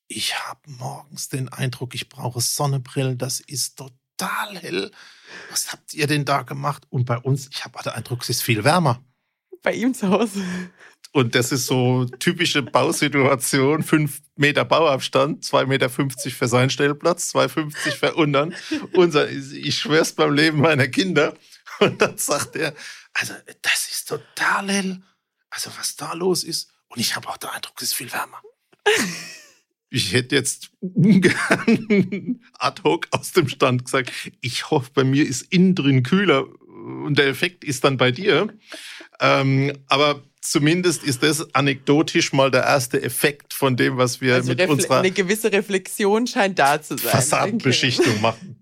ich 0.07 0.37
habe 0.47 0.61
morgens 0.65 1.29
den 1.29 1.49
Eindruck, 1.49 1.93
ich 1.93 2.09
brauche 2.09 2.39
Sonnenbrillen, 2.39 3.17
das 3.17 3.41
ist 3.41 3.77
total 3.77 3.97
hell. 4.21 4.91
Was 5.49 5.71
habt 5.71 5.93
ihr 5.93 6.07
denn 6.07 6.25
da 6.25 6.43
gemacht? 6.43 6.83
Und 6.89 7.05
bei 7.05 7.17
uns, 7.17 7.49
ich 7.51 7.63
habe 7.65 7.81
den 7.83 7.93
Eindruck, 7.93 8.21
es 8.21 8.29
ist 8.29 8.43
viel 8.43 8.63
wärmer. 8.63 9.03
Bei 9.61 9.73
ihm 9.73 9.93
zu 9.93 10.09
Hause. 10.09 10.43
Und 11.11 11.33
das 11.33 11.51
ist 11.51 11.65
so 11.67 12.05
typische 12.19 12.61
Bausituation. 12.61 13.83
Fünf 13.83 14.21
Meter 14.35 14.65
Bauabstand, 14.65 15.45
2,50 15.45 15.65
Meter 15.65 15.89
für 15.89 16.47
seinen 16.47 16.69
Stellplatz, 16.69 17.33
2,50 17.33 17.91
für 17.91 18.13
unseren. 18.15 18.53
Unser, 18.93 19.29
ich 19.29 19.77
schwör's 19.77 20.11
beim 20.11 20.33
Leben 20.33 20.59
meiner 20.59 20.87
Kinder. 20.87 21.33
Und 21.79 22.01
dann 22.01 22.17
sagt 22.17 22.55
er, 22.57 22.73
also 23.13 23.33
das 23.61 23.87
ist 23.89 24.09
total 24.09 24.69
hell. 24.69 25.01
Also 25.49 25.71
was 25.77 25.95
da 25.95 26.13
los 26.13 26.43
ist. 26.43 26.69
Und 26.89 26.99
ich 26.99 27.15
habe 27.15 27.29
auch 27.29 27.37
den 27.37 27.49
Eindruck, 27.49 27.75
es 27.77 27.89
ist 27.89 27.95
viel 27.95 28.11
wärmer. 28.11 28.41
Ich 29.95 30.11
hätte 30.11 30.35
jetzt 30.35 30.71
ungern 30.81 32.41
ad 32.59 32.81
hoc 32.83 33.07
aus 33.11 33.31
dem 33.31 33.47
Stand 33.47 33.85
gesagt, 33.85 34.11
ich 34.41 34.69
hoffe, 34.69 34.91
bei 34.93 35.05
mir 35.05 35.25
ist 35.25 35.43
innen 35.53 35.73
drin 35.73 36.03
kühler 36.03 36.47
und 37.05 37.17
der 37.17 37.27
Effekt 37.27 37.63
ist 37.63 37.85
dann 37.85 37.95
bei 37.95 38.11
dir. 38.11 38.49
Ähm, 39.21 39.71
aber 39.87 40.21
zumindest 40.41 41.05
ist 41.05 41.23
das 41.23 41.55
anekdotisch 41.55 42.33
mal 42.33 42.51
der 42.51 42.63
erste 42.63 43.01
Effekt 43.01 43.53
von 43.53 43.77
dem, 43.77 43.95
was 43.95 44.19
wir 44.19 44.35
Also 44.35 44.49
mit 44.49 44.59
Refle 44.59 44.73
unserer 44.73 44.99
eine 44.99 45.11
gewisse 45.11 45.53
Reflexion 45.53 46.27
scheint 46.27 46.59
da 46.59 46.81
zu 46.81 46.97
sein. 46.97 47.11
Fassadenbeschichtung 47.11 48.19
machen. 48.21 48.57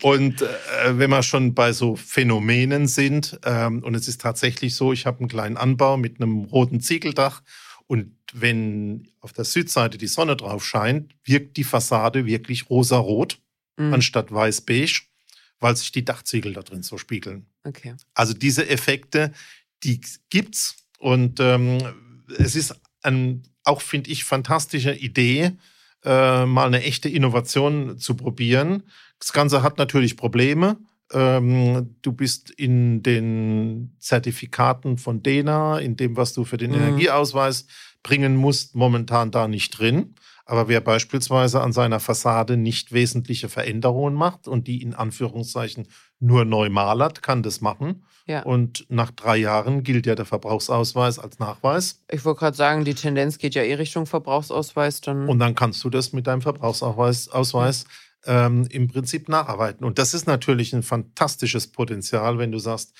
Und 0.00 0.40
äh, 0.40 0.46
wenn 0.92 1.10
wir 1.10 1.22
schon 1.22 1.52
bei 1.52 1.74
so 1.74 1.94
Phänomenen 1.94 2.88
sind, 2.88 3.38
ähm, 3.44 3.84
und 3.84 3.94
es 3.94 4.08
ist 4.08 4.22
tatsächlich 4.22 4.74
so, 4.74 4.94
ich 4.94 5.04
habe 5.04 5.18
einen 5.18 5.28
kleinen 5.28 5.58
Anbau 5.58 5.98
mit 5.98 6.22
einem 6.22 6.44
roten 6.44 6.80
Ziegeldach 6.80 7.42
und 7.90 8.14
wenn 8.32 9.08
auf 9.18 9.32
der 9.32 9.44
Südseite 9.44 9.98
die 9.98 10.06
Sonne 10.06 10.36
drauf 10.36 10.64
scheint, 10.64 11.12
wirkt 11.24 11.56
die 11.56 11.64
Fassade 11.64 12.24
wirklich 12.24 12.70
rosarot 12.70 13.40
Mhm. 13.76 13.94
anstatt 13.94 14.30
weiß-beige, 14.30 15.00
weil 15.58 15.74
sich 15.74 15.90
die 15.90 16.04
Dachziegel 16.04 16.52
da 16.52 16.62
drin 16.62 16.82
so 16.84 16.98
spiegeln. 16.98 17.46
Okay. 17.64 17.94
Also 18.14 18.32
diese 18.32 18.68
Effekte, 18.68 19.32
die 19.82 20.00
gibt's 20.28 20.76
und 20.98 21.40
ähm, 21.40 21.78
es 22.38 22.54
ist 22.54 22.78
ein, 23.02 23.42
auch 23.64 23.80
finde 23.80 24.10
ich 24.10 24.22
fantastische 24.22 24.94
Idee, 24.94 25.56
äh, 26.04 26.46
mal 26.46 26.66
eine 26.66 26.84
echte 26.84 27.08
Innovation 27.08 27.98
zu 27.98 28.14
probieren. 28.14 28.84
Das 29.18 29.32
Ganze 29.32 29.62
hat 29.64 29.78
natürlich 29.78 30.16
Probleme. 30.16 30.78
Ähm, 31.12 31.96
du 32.02 32.12
bist 32.12 32.50
in 32.50 33.02
den 33.02 33.96
Zertifikaten 33.98 34.96
von 34.98 35.22
DENA, 35.22 35.78
in 35.78 35.96
dem, 35.96 36.16
was 36.16 36.32
du 36.32 36.44
für 36.44 36.56
den 36.56 36.70
Mhm. 36.70 36.76
Energieausweis 36.76 37.66
bringen 38.02 38.36
musst, 38.36 38.74
momentan 38.74 39.30
da 39.30 39.48
nicht 39.48 39.78
drin. 39.78 40.14
Aber 40.46 40.66
wer 40.68 40.80
beispielsweise 40.80 41.60
an 41.60 41.72
seiner 41.72 42.00
Fassade 42.00 42.56
nicht 42.56 42.92
wesentliche 42.92 43.48
Veränderungen 43.48 44.14
macht 44.14 44.48
und 44.48 44.66
die 44.66 44.82
in 44.82 44.94
Anführungszeichen 44.94 45.86
nur 46.18 46.44
neu 46.44 46.70
malert, 46.70 47.22
kann 47.22 47.42
das 47.44 47.60
machen. 47.60 48.02
Ja. 48.26 48.42
Und 48.42 48.84
nach 48.88 49.10
drei 49.12 49.36
Jahren 49.36 49.82
gilt 49.84 50.06
ja 50.06 50.14
der 50.14 50.24
Verbrauchsausweis 50.24 51.18
als 51.18 51.38
Nachweis. 51.38 52.02
Ich 52.10 52.24
wollte 52.24 52.40
gerade 52.40 52.56
sagen, 52.56 52.84
die 52.84 52.94
Tendenz 52.94 53.38
geht 53.38 53.54
ja 53.54 53.62
eh 53.62 53.74
Richtung 53.74 54.06
Verbrauchsausweis. 54.06 55.00
Dann 55.00 55.28
Und 55.28 55.38
dann 55.38 55.54
kannst 55.54 55.82
du 55.84 55.90
das 55.90 56.12
mit 56.12 56.26
deinem 56.26 56.42
Verbrauchsausweis 56.42 57.28
Ausweis, 57.28 57.84
ähm, 58.26 58.66
im 58.70 58.88
Prinzip 58.88 59.28
nacharbeiten. 59.28 59.84
Und 59.84 59.98
das 59.98 60.14
ist 60.14 60.26
natürlich 60.26 60.72
ein 60.72 60.82
fantastisches 60.82 61.68
Potenzial, 61.68 62.38
wenn 62.38 62.52
du 62.52 62.58
sagst, 62.58 62.94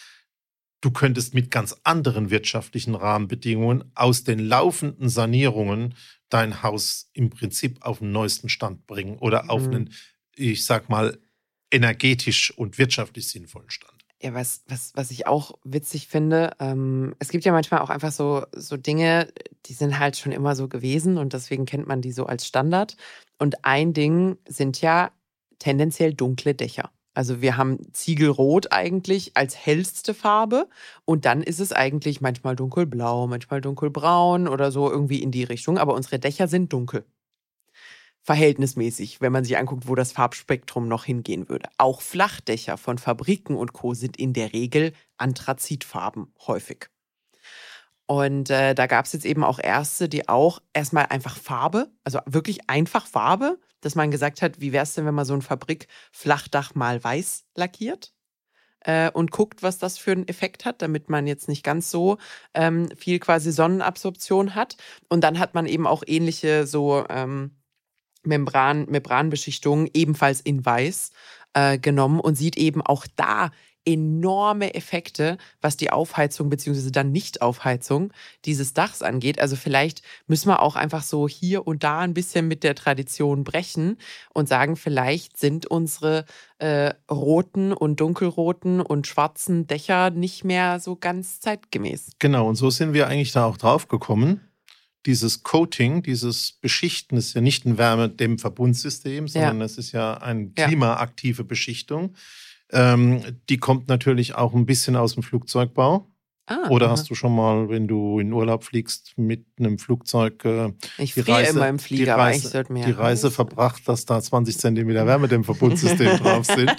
du 0.80 0.90
könntest 0.90 1.34
mit 1.34 1.50
ganz 1.50 1.76
anderen 1.84 2.30
wirtschaftlichen 2.30 2.94
Rahmenbedingungen 2.94 3.90
aus 3.94 4.24
den 4.24 4.38
laufenden 4.38 5.08
Sanierungen 5.08 5.94
dein 6.30 6.62
Haus 6.62 7.10
im 7.12 7.30
Prinzip 7.30 7.82
auf 7.82 7.98
den 7.98 8.12
neuesten 8.12 8.48
Stand 8.48 8.86
bringen 8.86 9.18
oder 9.18 9.50
auf 9.50 9.66
Mhm. 9.66 9.74
einen, 9.74 9.94
ich 10.36 10.64
sag 10.64 10.88
mal, 10.88 11.18
energetisch 11.70 12.56
und 12.56 12.78
wirtschaftlich 12.78 13.28
sinnvollen 13.28 13.70
Stand. 13.70 13.92
Ja, 14.22 14.34
was, 14.34 14.62
was, 14.66 14.92
was 14.94 15.10
ich 15.10 15.26
auch 15.26 15.52
witzig 15.64 16.08
finde, 16.08 16.52
ähm, 16.60 17.14
es 17.18 17.28
gibt 17.28 17.44
ja 17.44 17.52
manchmal 17.52 17.80
auch 17.80 17.88
einfach 17.88 18.12
so, 18.12 18.44
so 18.54 18.76
Dinge, 18.76 19.32
die 19.66 19.72
sind 19.72 19.98
halt 19.98 20.16
schon 20.16 20.32
immer 20.32 20.54
so 20.54 20.68
gewesen 20.68 21.16
und 21.16 21.32
deswegen 21.32 21.64
kennt 21.64 21.86
man 21.86 22.02
die 22.02 22.12
so 22.12 22.26
als 22.26 22.46
Standard. 22.46 22.96
Und 23.40 23.64
ein 23.64 23.94
Ding 23.94 24.36
sind 24.46 24.82
ja 24.82 25.10
tendenziell 25.58 26.12
dunkle 26.12 26.54
Dächer. 26.54 26.90
Also 27.14 27.40
wir 27.40 27.56
haben 27.56 27.92
Ziegelrot 27.92 28.70
eigentlich 28.70 29.32
als 29.34 29.56
hellste 29.56 30.14
Farbe 30.14 30.68
und 31.06 31.24
dann 31.24 31.42
ist 31.42 31.58
es 31.58 31.72
eigentlich 31.72 32.20
manchmal 32.20 32.54
dunkelblau, 32.54 33.26
manchmal 33.26 33.62
dunkelbraun 33.62 34.46
oder 34.46 34.70
so 34.70 34.90
irgendwie 34.90 35.22
in 35.22 35.30
die 35.30 35.42
Richtung, 35.42 35.78
aber 35.78 35.94
unsere 35.94 36.18
Dächer 36.18 36.48
sind 36.48 36.72
dunkel. 36.72 37.04
Verhältnismäßig, 38.22 39.22
wenn 39.22 39.32
man 39.32 39.44
sich 39.44 39.56
anguckt, 39.56 39.88
wo 39.88 39.94
das 39.94 40.12
Farbspektrum 40.12 40.86
noch 40.86 41.04
hingehen 41.04 41.48
würde. 41.48 41.70
Auch 41.78 42.02
Flachdächer 42.02 42.76
von 42.76 42.98
Fabriken 42.98 43.56
und 43.56 43.72
Co. 43.72 43.94
sind 43.94 44.18
in 44.18 44.34
der 44.34 44.52
Regel 44.52 44.92
Anthrazitfarben 45.16 46.32
häufig. 46.46 46.90
Und 48.10 48.50
äh, 48.50 48.74
da 48.74 48.88
gab 48.88 49.04
es 49.04 49.12
jetzt 49.12 49.24
eben 49.24 49.44
auch 49.44 49.60
erste, 49.62 50.08
die 50.08 50.28
auch 50.28 50.60
erstmal 50.72 51.06
einfach 51.06 51.36
Farbe, 51.36 51.92
also 52.02 52.18
wirklich 52.26 52.68
einfach 52.68 53.06
Farbe, 53.06 53.60
dass 53.82 53.94
man 53.94 54.10
gesagt 54.10 54.42
hat, 54.42 54.60
wie 54.60 54.72
wäre 54.72 54.82
es 54.82 54.94
denn, 54.94 55.06
wenn 55.06 55.14
man 55.14 55.24
so 55.24 55.32
ein 55.32 55.42
Fabrik-Flachdach 55.42 56.74
mal 56.74 57.04
weiß 57.04 57.44
lackiert? 57.54 58.12
Äh, 58.80 59.12
und 59.12 59.30
guckt, 59.30 59.62
was 59.62 59.78
das 59.78 59.96
für 59.96 60.10
einen 60.10 60.26
Effekt 60.26 60.64
hat, 60.64 60.82
damit 60.82 61.08
man 61.08 61.28
jetzt 61.28 61.46
nicht 61.46 61.62
ganz 61.62 61.88
so 61.88 62.18
ähm, 62.52 62.88
viel 62.96 63.20
quasi 63.20 63.52
Sonnenabsorption 63.52 64.56
hat. 64.56 64.76
Und 65.08 65.22
dann 65.22 65.38
hat 65.38 65.54
man 65.54 65.66
eben 65.66 65.86
auch 65.86 66.02
ähnliche 66.04 66.66
so 66.66 67.04
ähm, 67.08 67.58
Membran, 68.24 68.86
Membranbeschichtungen 68.90 69.88
ebenfalls 69.94 70.40
in 70.40 70.66
weiß 70.66 71.12
äh, 71.54 71.78
genommen 71.78 72.18
und 72.18 72.34
sieht 72.34 72.56
eben 72.56 72.82
auch 72.82 73.06
da 73.14 73.52
enorme 73.92 74.74
Effekte, 74.74 75.38
was 75.60 75.76
die 75.76 75.90
Aufheizung 75.90 76.50
beziehungsweise 76.50 76.92
dann 76.92 77.12
Nicht-Aufheizung 77.12 78.12
dieses 78.44 78.72
Dachs 78.72 79.02
angeht. 79.02 79.40
Also 79.40 79.56
vielleicht 79.56 80.02
müssen 80.26 80.48
wir 80.48 80.62
auch 80.62 80.76
einfach 80.76 81.02
so 81.02 81.28
hier 81.28 81.66
und 81.66 81.82
da 81.84 82.00
ein 82.00 82.14
bisschen 82.14 82.48
mit 82.48 82.62
der 82.64 82.74
Tradition 82.74 83.44
brechen 83.44 83.96
und 84.34 84.48
sagen, 84.48 84.76
vielleicht 84.76 85.38
sind 85.38 85.66
unsere 85.66 86.24
äh, 86.58 86.92
roten 87.10 87.72
und 87.72 88.00
dunkelroten 88.00 88.80
und 88.80 89.06
schwarzen 89.06 89.66
Dächer 89.66 90.10
nicht 90.10 90.44
mehr 90.44 90.80
so 90.80 90.96
ganz 90.96 91.40
zeitgemäß. 91.40 92.10
Genau, 92.18 92.48
und 92.48 92.56
so 92.56 92.70
sind 92.70 92.92
wir 92.92 93.08
eigentlich 93.08 93.32
da 93.32 93.44
auch 93.46 93.56
drauf 93.56 93.88
gekommen. 93.88 94.40
Dieses 95.06 95.42
Coating, 95.42 96.02
dieses 96.02 96.52
Beschichten 96.60 97.16
ist 97.16 97.32
ja 97.32 97.40
nicht 97.40 97.64
ein 97.64 97.78
Wärmedämmverbundsystem, 97.78 99.28
sondern 99.28 99.62
es 99.62 99.78
ist 99.78 99.92
ja 99.92 100.14
eine 100.18 100.50
Ja. 100.58 100.66
klimaaktive 100.66 101.44
Beschichtung. 101.44 102.14
Ähm, 102.72 103.20
die 103.48 103.58
kommt 103.58 103.88
natürlich 103.88 104.34
auch 104.34 104.54
ein 104.54 104.66
bisschen 104.66 104.96
aus 104.96 105.14
dem 105.14 105.22
Flugzeugbau. 105.22 106.06
Ah, 106.46 106.68
Oder 106.68 106.86
aha. 106.86 106.92
hast 106.92 107.08
du 107.10 107.14
schon 107.14 107.34
mal, 107.34 107.68
wenn 107.68 107.86
du 107.86 108.18
in 108.18 108.32
Urlaub 108.32 108.64
fliegst, 108.64 109.14
mit 109.16 109.44
einem 109.58 109.78
Flugzeug 109.78 110.44
äh, 110.44 110.72
ich 110.98 111.14
die 111.14 111.20
Reise- 111.20 111.50
immer 111.56 111.68
im 111.68 111.76
die 111.76 111.84
Flieger, 111.84 112.14
aber 112.14 112.24
Reise- 112.24 112.34
eigentlich 112.40 112.52
sollten 112.52 112.74
wir 112.74 112.84
die 112.84 112.90
Reise 112.90 113.30
verbracht, 113.30 113.86
dass 113.88 114.04
da 114.04 114.20
20 114.20 114.58
Zentimeter 114.58 115.06
Wärmedämmverbundsystem 115.06 116.16
drauf 116.18 116.46
sind? 116.46 116.74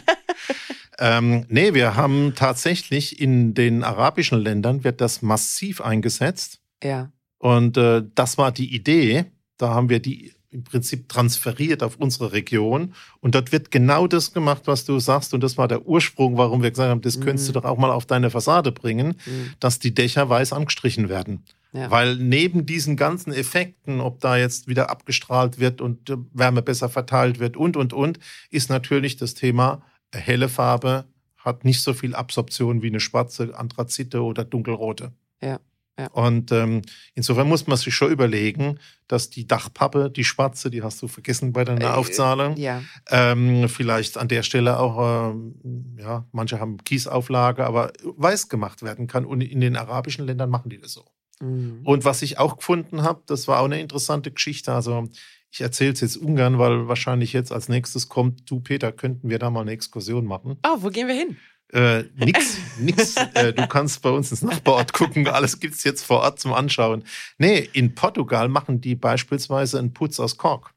Ähm, 0.99 1.45
nee, 1.49 1.73
wir 1.73 1.95
haben 1.95 2.33
tatsächlich 2.35 3.19
in 3.21 3.53
den 3.53 3.83
arabischen 3.83 4.39
Ländern 4.39 4.83
wird 4.83 5.01
das 5.01 5.21
massiv 5.21 5.81
eingesetzt. 5.81 6.59
Ja. 6.83 7.11
Und 7.39 7.77
äh, 7.77 8.03
das 8.13 8.37
war 8.37 8.51
die 8.51 8.75
Idee. 8.75 9.25
Da 9.57 9.69
haben 9.69 9.89
wir 9.89 9.99
die 9.99 10.33
im 10.51 10.63
Prinzip 10.63 11.07
transferiert 11.09 11.81
auf 11.81 11.95
unsere 11.95 12.33
Region. 12.33 12.93
Und 13.21 13.35
dort 13.35 13.51
wird 13.51 13.71
genau 13.71 14.05
das 14.07 14.33
gemacht, 14.33 14.63
was 14.65 14.83
du 14.85 14.99
sagst. 14.99 15.33
Und 15.33 15.41
das 15.41 15.57
war 15.57 15.67
der 15.67 15.87
Ursprung, 15.87 16.37
warum 16.37 16.61
wir 16.61 16.69
gesagt 16.71 16.89
haben, 16.89 17.01
das 17.01 17.19
könntest 17.21 17.47
du 17.47 17.51
Mhm. 17.51 17.53
doch 17.55 17.65
auch 17.65 17.77
mal 17.77 17.89
auf 17.91 18.05
deine 18.05 18.29
Fassade 18.29 18.71
bringen, 18.71 19.15
Mhm. 19.25 19.53
dass 19.59 19.79
die 19.79 19.93
Dächer 19.95 20.29
weiß 20.29 20.51
angestrichen 20.53 21.07
werden. 21.09 21.43
Ja. 21.73 21.89
Weil 21.89 22.17
neben 22.17 22.65
diesen 22.65 22.97
ganzen 22.97 23.31
Effekten, 23.31 24.01
ob 24.01 24.19
da 24.19 24.35
jetzt 24.35 24.67
wieder 24.67 24.89
abgestrahlt 24.89 25.57
wird 25.57 25.79
und 25.79 26.09
äh, 26.09 26.17
Wärme 26.33 26.61
besser 26.61 26.89
verteilt 26.89 27.39
wird 27.39 27.55
und, 27.55 27.77
und, 27.77 27.93
und, 27.93 28.19
ist 28.49 28.69
natürlich 28.69 29.15
das 29.15 29.35
Thema, 29.35 29.81
äh, 30.11 30.17
helle 30.17 30.49
Farbe 30.49 31.05
hat 31.37 31.63
nicht 31.63 31.81
so 31.81 31.93
viel 31.93 32.13
Absorption 32.13 32.81
wie 32.81 32.87
eine 32.87 32.99
schwarze 32.99 33.57
Anthrazite 33.57 34.21
oder 34.21 34.43
dunkelrote. 34.43 35.13
Ja, 35.41 35.59
ja. 35.99 36.07
Und 36.11 36.51
ähm, 36.51 36.81
insofern 37.15 37.47
muss 37.47 37.67
man 37.67 37.77
sich 37.77 37.93
schon 37.93 38.11
überlegen, 38.11 38.79
dass 39.07 39.29
die 39.29 39.45
Dachpappe, 39.45 40.09
die 40.09 40.23
schwarze, 40.23 40.71
die 40.71 40.81
hast 40.83 41.01
du 41.01 41.07
vergessen 41.07 41.51
bei 41.53 41.63
deiner 41.65 41.85
Äh, 41.85 41.89
Aufzahlung, 41.89 42.55
Ja. 42.57 42.81
ähm, 43.09 43.67
vielleicht 43.69 44.17
an 44.17 44.27
der 44.27 44.41
Stelle 44.43 44.79
auch, 44.79 45.31
ähm, 45.33 45.95
ja, 45.99 46.25
manche 46.31 46.59
haben 46.59 46.77
Kiesauflage, 46.83 47.65
aber 47.65 47.91
weiß 48.03 48.49
gemacht 48.49 48.83
werden 48.83 49.07
kann. 49.07 49.25
Und 49.25 49.41
in 49.41 49.59
den 49.61 49.75
arabischen 49.75 50.25
Ländern 50.25 50.49
machen 50.49 50.69
die 50.69 50.79
das 50.79 50.93
so. 50.93 51.05
Mhm. 51.41 51.81
Und 51.83 52.05
was 52.05 52.21
ich 52.21 52.39
auch 52.39 52.57
gefunden 52.57 53.03
habe, 53.03 53.21
das 53.27 53.47
war 53.47 53.59
auch 53.59 53.65
eine 53.65 53.79
interessante 53.81 54.31
Geschichte. 54.31 54.73
Also 54.73 55.07
ich 55.53 55.59
erzähle 55.59 55.91
es 55.91 55.99
jetzt 55.99 56.15
ungern, 56.17 56.57
weil 56.59 56.87
wahrscheinlich 56.87 57.33
jetzt 57.33 57.51
als 57.51 57.67
nächstes 57.67 58.07
kommt, 58.07 58.49
du 58.49 58.61
Peter, 58.61 58.93
könnten 58.93 59.29
wir 59.29 59.37
da 59.37 59.49
mal 59.49 59.61
eine 59.61 59.71
Exkursion 59.71 60.25
machen? 60.25 60.57
Oh, 60.65 60.77
wo 60.77 60.87
gehen 60.89 61.07
wir 61.09 61.15
hin? 61.15 61.35
Äh, 61.73 62.03
nix, 62.15 62.57
nix. 62.79 63.15
Äh, 63.33 63.53
du 63.53 63.67
kannst 63.67 64.01
bei 64.01 64.09
uns 64.09 64.31
ins 64.31 64.41
Nachbarort 64.41 64.93
gucken. 64.93 65.27
Alles 65.27 65.59
gibt's 65.59 65.83
jetzt 65.83 66.03
vor 66.03 66.19
Ort 66.19 66.39
zum 66.39 66.53
Anschauen. 66.53 67.03
Nee, 67.37 67.69
in 67.73 67.95
Portugal 67.95 68.49
machen 68.49 68.81
die 68.81 68.95
beispielsweise 68.95 69.79
einen 69.79 69.93
Putz 69.93 70.19
aus 70.19 70.37
Kork. 70.37 70.73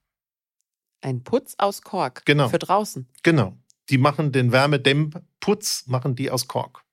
Ein 1.00 1.22
Putz 1.22 1.54
aus 1.59 1.83
Kork. 1.83 2.24
Genau. 2.24 2.48
Für 2.48 2.59
draußen. 2.59 3.09
Genau. 3.22 3.57
Die 3.90 3.98
machen 3.98 4.33
den 4.33 4.52
Wärmedämmputz, 4.52 5.87
machen 5.87 6.14
die 6.14 6.30
aus 6.30 6.48
Kork. 6.48 6.85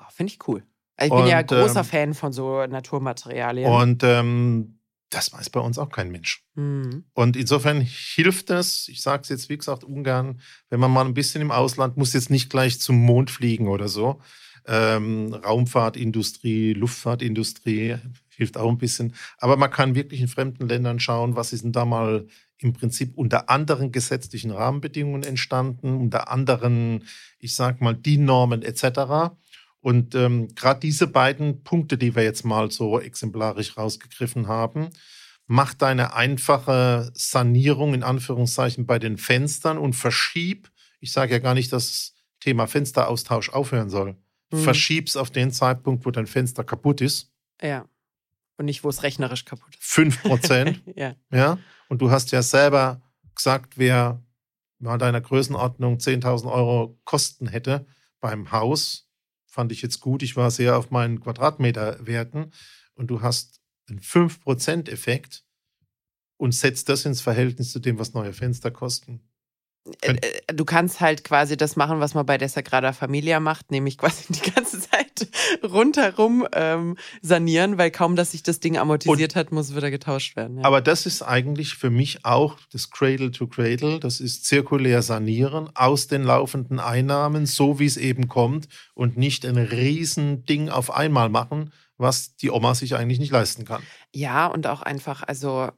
Oh, 0.00 0.04
Finde 0.10 0.32
ich 0.32 0.46
cool. 0.46 0.62
Also 0.96 1.14
ich 1.14 1.20
bin 1.22 1.30
ja 1.30 1.38
Und, 1.40 1.48
großer 1.48 1.80
ähm, 1.80 1.86
Fan 1.86 2.14
von 2.14 2.32
so 2.32 2.66
Naturmaterialien. 2.66 3.70
Und 3.70 4.02
ähm, 4.04 4.77
das 5.10 5.32
weiß 5.32 5.50
bei 5.50 5.60
uns 5.60 5.78
auch 5.78 5.90
kein 5.90 6.10
Mensch. 6.10 6.44
Mhm. 6.54 7.04
Und 7.14 7.36
insofern 7.36 7.80
hilft 7.80 8.50
es, 8.50 8.88
ich 8.88 9.02
sage 9.02 9.22
es 9.22 9.28
jetzt 9.28 9.48
wie 9.48 9.56
gesagt 9.56 9.84
ungern, 9.84 10.40
wenn 10.70 10.80
man 10.80 10.90
mal 10.90 11.06
ein 11.06 11.14
bisschen 11.14 11.42
im 11.42 11.50
Ausland, 11.50 11.96
muss 11.96 12.12
jetzt 12.12 12.30
nicht 12.30 12.50
gleich 12.50 12.80
zum 12.80 12.96
Mond 12.96 13.30
fliegen 13.30 13.68
oder 13.68 13.88
so. 13.88 14.20
Ähm, 14.66 15.32
Raumfahrtindustrie, 15.32 16.74
Luftfahrtindustrie 16.74 17.96
hilft 18.28 18.56
auch 18.56 18.68
ein 18.68 18.78
bisschen. 18.78 19.14
Aber 19.38 19.56
man 19.56 19.70
kann 19.70 19.94
wirklich 19.94 20.20
in 20.20 20.28
fremden 20.28 20.68
Ländern 20.68 21.00
schauen, 21.00 21.36
was 21.36 21.52
ist 21.52 21.64
denn 21.64 21.72
da 21.72 21.84
mal 21.84 22.26
im 22.58 22.72
Prinzip 22.72 23.16
unter 23.16 23.48
anderen 23.48 23.92
gesetzlichen 23.92 24.50
Rahmenbedingungen 24.50 25.22
entstanden, 25.22 25.96
unter 25.96 26.30
anderen, 26.30 27.04
ich 27.38 27.54
sag 27.54 27.80
mal, 27.80 27.94
DIN-Normen 27.94 28.62
etc. 28.62 29.32
Und 29.80 30.14
ähm, 30.14 30.48
gerade 30.54 30.80
diese 30.80 31.06
beiden 31.06 31.62
Punkte, 31.62 31.98
die 31.98 32.14
wir 32.16 32.24
jetzt 32.24 32.44
mal 32.44 32.70
so 32.70 33.00
exemplarisch 33.00 33.76
rausgegriffen 33.76 34.48
haben, 34.48 34.90
mach 35.46 35.74
deine 35.74 36.14
einfache 36.14 37.10
Sanierung 37.14 37.94
in 37.94 38.02
Anführungszeichen 38.02 38.86
bei 38.86 38.98
den 38.98 39.16
Fenstern 39.16 39.78
und 39.78 39.94
verschieb, 39.94 40.70
ich 41.00 41.12
sage 41.12 41.32
ja 41.32 41.38
gar 41.38 41.54
nicht, 41.54 41.72
dass 41.72 41.86
das 41.86 42.14
Thema 42.40 42.66
Fensteraustausch 42.66 43.50
aufhören 43.50 43.88
soll. 43.88 44.16
Mhm. 44.50 44.58
Verschieb's 44.58 45.16
auf 45.16 45.30
den 45.30 45.50
Zeitpunkt, 45.50 46.04
wo 46.04 46.10
dein 46.10 46.26
Fenster 46.26 46.64
kaputt 46.64 47.00
ist. 47.00 47.32
Ja. 47.62 47.88
Und 48.56 48.66
nicht, 48.66 48.84
wo 48.84 48.88
es 48.88 49.02
rechnerisch 49.02 49.44
kaputt 49.44 49.74
ist. 49.74 49.84
5 49.84 50.22
Prozent. 50.22 50.82
ja. 50.96 51.14
ja. 51.32 51.58
Und 51.88 52.02
du 52.02 52.10
hast 52.10 52.32
ja 52.32 52.42
selber 52.42 53.00
gesagt, 53.34 53.78
wer 53.78 54.22
bei 54.80 54.96
deiner 54.96 55.20
Größenordnung 55.20 55.96
10.000 55.96 56.50
Euro 56.52 56.98
Kosten 57.04 57.48
hätte 57.48 57.86
beim 58.20 58.52
Haus, 58.52 59.07
fand 59.58 59.72
ich 59.72 59.82
jetzt 59.82 59.98
gut. 59.98 60.22
Ich 60.22 60.36
war 60.36 60.52
sehr 60.52 60.78
auf 60.78 60.92
meinen 60.92 61.18
Quadratmeterwerten 61.18 62.52
und 62.94 63.08
du 63.08 63.22
hast 63.22 63.60
einen 63.88 63.98
5%-Effekt 63.98 65.42
und 66.36 66.52
setzt 66.52 66.88
das 66.88 67.04
ins 67.04 67.20
Verhältnis 67.20 67.72
zu 67.72 67.80
dem, 67.80 67.98
was 67.98 68.14
neue 68.14 68.32
Fenster 68.32 68.70
kosten. 68.70 69.20
Äh, 70.02 70.12
äh, 70.12 70.54
Du 70.54 70.64
kannst 70.64 71.00
halt 71.00 71.24
quasi 71.24 71.56
das 71.56 71.74
machen, 71.74 71.98
was 71.98 72.14
man 72.14 72.24
bei 72.24 72.38
der 72.38 72.48
Sagrada 72.48 72.92
Familia 72.92 73.40
macht, 73.40 73.72
nämlich 73.72 73.98
quasi 73.98 74.32
die 74.32 74.48
ganze 74.48 74.78
Zeit 74.78 75.07
rundherum 75.62 76.46
ähm, 76.52 76.96
sanieren, 77.22 77.78
weil 77.78 77.90
kaum, 77.90 78.16
dass 78.16 78.32
sich 78.32 78.42
das 78.42 78.60
Ding 78.60 78.76
amortisiert 78.76 79.32
und, 79.32 79.36
hat, 79.36 79.52
muss 79.52 79.74
wieder 79.74 79.90
getauscht 79.90 80.36
werden. 80.36 80.58
Ja. 80.58 80.64
Aber 80.64 80.80
das 80.80 81.06
ist 81.06 81.22
eigentlich 81.22 81.74
für 81.74 81.90
mich 81.90 82.24
auch 82.24 82.56
das 82.72 82.90
Cradle 82.90 83.30
to 83.30 83.46
Cradle. 83.46 84.00
Das 84.00 84.20
ist 84.20 84.44
zirkulär 84.44 85.02
sanieren 85.02 85.70
aus 85.74 86.06
den 86.06 86.22
laufenden 86.22 86.80
Einnahmen, 86.80 87.46
so 87.46 87.78
wie 87.78 87.86
es 87.86 87.96
eben 87.96 88.28
kommt 88.28 88.68
und 88.94 89.16
nicht 89.16 89.44
ein 89.44 89.56
riesen 89.56 90.44
Ding 90.44 90.68
auf 90.68 90.90
einmal 90.90 91.28
machen, 91.28 91.72
was 91.96 92.36
die 92.36 92.50
Oma 92.50 92.74
sich 92.74 92.94
eigentlich 92.94 93.18
nicht 93.18 93.32
leisten 93.32 93.64
kann. 93.64 93.82
Ja, 94.14 94.46
und 94.46 94.66
auch 94.66 94.82
einfach, 94.82 95.22
also 95.22 95.70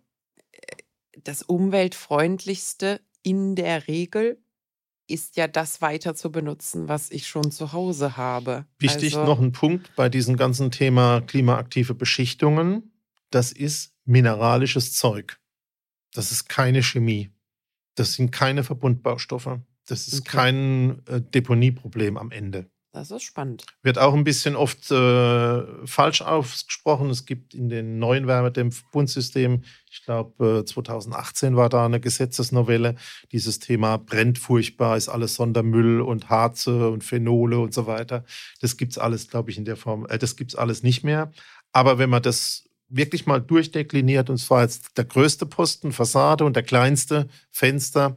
äh, 0.53 0.77
das 1.23 1.43
umweltfreundlichste 1.43 3.01
in 3.23 3.55
der 3.57 3.89
Regel 3.89 4.43
ist 5.11 5.37
ja 5.37 5.49
das 5.49 5.81
weiter 5.83 6.15
zu 6.15 6.31
benutzen, 6.31 6.89
was 6.89 7.11
ich 7.11 7.27
schon 7.27 7.51
zu 7.51 7.73
Hause 7.73 8.17
habe. 8.17 8.67
Wichtig 8.79 9.17
also, 9.17 9.27
noch 9.31 9.41
ein 9.41 9.53
Punkt 9.53 9.95
bei 9.97 10.09
diesem 10.09 10.37
ganzen 10.37 10.71
Thema 10.71 11.21
klimaaktive 11.21 11.95
Beschichtungen. 11.95 12.93
Das 13.31 13.53
ist 13.53 13.93
mineralisches 14.05 14.93
Zeug. 14.93 15.39
Das 16.13 16.33
ist 16.33 16.49
keine 16.49 16.83
Chemie. 16.83 17.31
Das 17.95 18.15
sind 18.15 18.31
keine 18.31 18.65
Verbundbaustoffe. 18.65 19.61
Das 19.87 20.09
ist 20.09 20.21
okay. 20.21 20.31
kein 20.31 21.07
äh, 21.07 21.21
Deponieproblem 21.21 22.17
am 22.17 22.31
Ende. 22.31 22.71
Das 22.93 23.13
ist 23.13 23.23
spannend. 23.23 23.65
Wird 23.83 23.99
auch 23.99 24.15
ein 24.15 24.25
bisschen 24.25 24.57
oft 24.57 24.91
äh, 24.91 25.87
falsch 25.87 26.23
ausgesprochen. 26.23 27.09
Es 27.11 27.25
gibt 27.25 27.55
in 27.55 27.69
den 27.69 28.01
neuen 28.01 28.27
Wärmedämmverbundsystemen, 28.27 29.65
ich 29.89 30.05
glaube 30.05 30.63
äh, 30.63 30.65
2018 30.65 31.55
war 31.55 31.69
da 31.69 31.85
eine 31.85 32.01
Gesetzesnovelle, 32.01 32.97
dieses 33.31 33.61
Thema 33.61 33.97
brennt 33.97 34.39
furchtbar, 34.39 34.97
ist 34.97 35.09
alles 35.09 35.37
Sondermüll 35.37 36.01
und 36.01 36.31
Harze 36.31 36.91
und 36.91 37.05
Phenole 37.05 37.61
und 37.61 37.73
so 37.73 37.87
weiter. 37.87 38.25
Das 38.61 38.77
gibt 38.77 38.93
es 38.93 38.99
alles, 38.99 39.29
glaube 39.29 39.53
ich, 39.53 39.59
in 39.59 39.65
der 39.65 39.77
Form, 39.77 40.07
äh, 40.07 40.19
das 40.19 40.35
gibt 40.35 40.53
es 40.53 40.59
alles 40.59 40.83
nicht 40.83 41.05
mehr. 41.05 41.31
Aber 41.73 41.99
wenn 41.99 42.11
man 42.11 42.23
das 42.23 42.69
wirklich 42.89 43.25
mal 43.25 43.41
durchdekliniert, 43.41 44.31
und 44.31 44.39
zwar 44.39 44.63
jetzt 44.63 44.99
der 44.99 45.05
größte 45.05 45.47
Posten, 45.47 45.93
Fassade 45.93 46.45
und 46.45 46.57
der 46.57 46.65
kleinste 46.65 47.29
Fenster, 47.53 48.17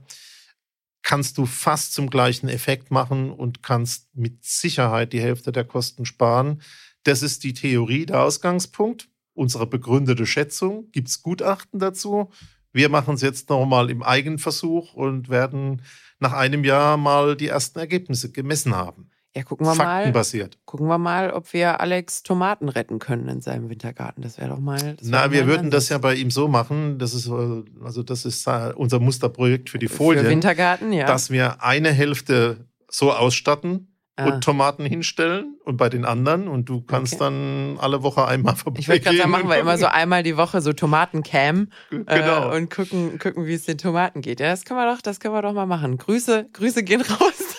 kannst 1.04 1.38
du 1.38 1.46
fast 1.46 1.94
zum 1.94 2.10
gleichen 2.10 2.50
Effekt 2.50 2.90
machen 2.90 3.30
und 3.30 3.62
kannst 3.62 4.16
mit 4.16 4.44
Sicherheit 4.44 5.14
die 5.14 5.22
Hälfte 5.22 5.52
der 5.52 5.66
Kosten 5.66 6.06
sparen. 6.06 6.62
Das 7.04 7.22
ist 7.22 7.44
die 7.44 7.54
Theorie, 7.54 8.06
der 8.06 8.22
Ausgangspunkt. 8.22 9.10
Unsere 9.34 9.68
begründete 9.68 10.26
Schätzung. 10.26 10.90
Gibt 10.92 11.10
es 11.10 11.22
Gutachten 11.22 11.80
dazu? 11.80 12.32
Wir 12.72 12.90
machen 12.90 13.16
es 13.16 13.22
jetzt 13.22 13.50
nochmal 13.50 13.90
im 13.90 14.02
Eigenversuch 14.02 14.94
und 14.94 15.30
werden 15.30 15.82
nach 16.20 16.34
einem 16.34 16.64
Jahr 16.64 16.98
mal 16.98 17.36
die 17.36 17.48
ersten 17.48 17.80
Ergebnisse 17.80 18.32
gemessen 18.32 18.76
haben. 18.76 19.10
Ja, 19.36 19.44
gucken 19.44 19.66
wir 19.66 19.74
Faktenbasiert. 19.74 20.56
mal. 20.56 20.62
Gucken 20.66 20.88
wir 20.88 20.98
mal, 21.00 21.32
ob 21.32 21.54
wir 21.54 21.82
Alex 21.82 22.22
Tomaten 22.22 22.70
retten 22.70 23.00
können 23.00 23.28
in 23.30 23.42
seinem 23.42 23.70
Wintergarten. 23.70 24.22
Das 24.22 24.38
wäre 24.38 24.50
doch 24.50 24.60
mal. 24.60 24.96
Na, 25.02 25.32
wir 25.32 25.48
würden 25.48 25.72
das 25.72 25.90
ja 25.90 25.98
bei 25.98 26.14
ihm 26.14 26.30
so 26.30 26.48
machen. 26.48 27.00
Das 27.00 27.16
ist 27.16 27.28
äh, 27.28 27.64
also 27.84 28.04
das 28.04 28.26
ist 28.26 28.46
äh, 28.48 28.74
unser 28.76 29.00
Musterprojekt 29.00 29.72
für 29.72 29.80
die 29.80 29.88
Folien. 29.88 30.26
Für 30.26 30.30
Wintergarten, 30.30 30.94
ja. 30.94 31.08
Dass 31.08 31.32
wir 31.32 31.64
eine 31.64 31.92
Hälfte 31.92 32.68
so 32.90 33.12
ausstatten, 33.12 33.94
ah. 34.16 34.26
und 34.26 34.44
Tomaten 34.44 34.86
hinstellen 34.86 35.58
und 35.66 35.78
bei 35.78 35.90
den 35.90 36.06
anderen 36.06 36.48
und 36.48 36.70
du 36.70 36.82
kannst 36.82 37.16
okay. 37.16 37.24
dann 37.24 37.78
alle 37.80 38.04
Woche 38.04 38.26
einmal 38.26 38.56
vorbei. 38.56 38.80
Ich 38.80 38.90
wollte 38.90 39.02
gerade 39.02 39.18
sagen, 39.18 39.32
machen 39.32 39.50
wir 39.50 39.58
immer 39.58 39.78
so 39.78 39.88
einmal 39.88 40.24
die 40.24 40.38
Woche 40.38 40.62
so 40.62 40.74
Tomatencam 40.74 41.70
genau. 41.90 42.52
äh, 42.52 42.58
und 42.58 42.70
gucken, 42.70 43.20
gucken, 43.20 43.46
wie 43.46 43.54
es 43.54 43.66
den 43.66 43.78
Tomaten 43.78 44.22
geht. 44.22 44.40
Ja, 44.40 44.50
das 44.50 44.66
können 44.66 44.80
wir 44.80 44.92
doch, 44.92 45.02
das 45.02 45.20
können 45.20 45.34
wir 45.34 45.42
doch 45.42 45.54
mal 45.54 45.66
machen. 45.66 45.98
Grüße, 45.98 46.50
Grüße 46.54 46.84
gehen 46.84 47.02
raus. 47.02 47.53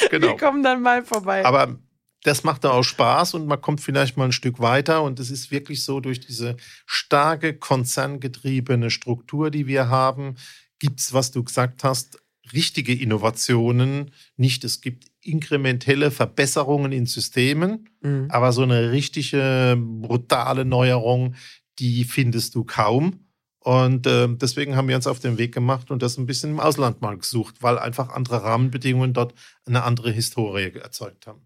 Genau. 0.10 0.28
Wir 0.28 0.36
kommen 0.36 0.62
dann 0.62 0.82
mal 0.82 1.04
vorbei. 1.04 1.44
Aber 1.44 1.76
das 2.24 2.42
macht 2.42 2.64
da 2.64 2.70
auch 2.70 2.82
Spaß 2.82 3.34
und 3.34 3.46
man 3.46 3.60
kommt 3.60 3.80
vielleicht 3.80 4.16
mal 4.16 4.24
ein 4.24 4.32
Stück 4.32 4.58
weiter. 4.58 5.02
Und 5.02 5.20
es 5.20 5.30
ist 5.30 5.50
wirklich 5.50 5.84
so, 5.84 6.00
durch 6.00 6.20
diese 6.20 6.56
starke 6.86 7.54
konzerngetriebene 7.54 8.90
Struktur, 8.90 9.50
die 9.50 9.66
wir 9.66 9.88
haben, 9.88 10.36
gibt 10.78 11.00
es, 11.00 11.12
was 11.12 11.30
du 11.30 11.44
gesagt 11.44 11.84
hast, 11.84 12.18
richtige 12.52 12.94
Innovationen. 12.94 14.10
Nicht, 14.36 14.64
es 14.64 14.80
gibt 14.80 15.06
inkrementelle 15.20 16.10
Verbesserungen 16.10 16.92
in 16.92 17.06
Systemen, 17.06 17.88
mhm. 18.00 18.26
aber 18.30 18.52
so 18.52 18.62
eine 18.62 18.90
richtige 18.90 19.76
brutale 19.78 20.64
Neuerung, 20.64 21.34
die 21.78 22.04
findest 22.04 22.54
du 22.54 22.64
kaum. 22.64 23.23
Und 23.64 24.06
äh, 24.06 24.28
deswegen 24.28 24.76
haben 24.76 24.88
wir 24.88 24.96
uns 24.96 25.06
auf 25.06 25.20
den 25.20 25.38
Weg 25.38 25.54
gemacht 25.54 25.90
und 25.90 26.02
das 26.02 26.18
ein 26.18 26.26
bisschen 26.26 26.50
im 26.50 26.60
Ausland 26.60 27.00
mal 27.00 27.16
gesucht, 27.16 27.62
weil 27.62 27.78
einfach 27.78 28.10
andere 28.10 28.42
Rahmenbedingungen 28.42 29.14
dort 29.14 29.32
eine 29.64 29.84
andere 29.84 30.10
Historie 30.10 30.70
erzeugt 30.74 31.26
haben. 31.26 31.40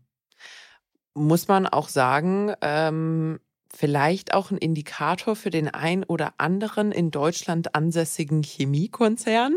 Muss 1.14 1.46
man 1.46 1.68
auch 1.68 1.88
sagen, 1.88 2.52
ähm, 2.60 3.38
vielleicht 3.72 4.34
auch 4.34 4.50
ein 4.50 4.58
Indikator 4.58 5.36
für 5.36 5.50
den 5.50 5.68
ein 5.68 6.02
oder 6.02 6.34
anderen 6.38 6.90
in 6.90 7.12
Deutschland 7.12 7.76
ansässigen 7.76 8.42
Chemiekonzern, 8.42 9.54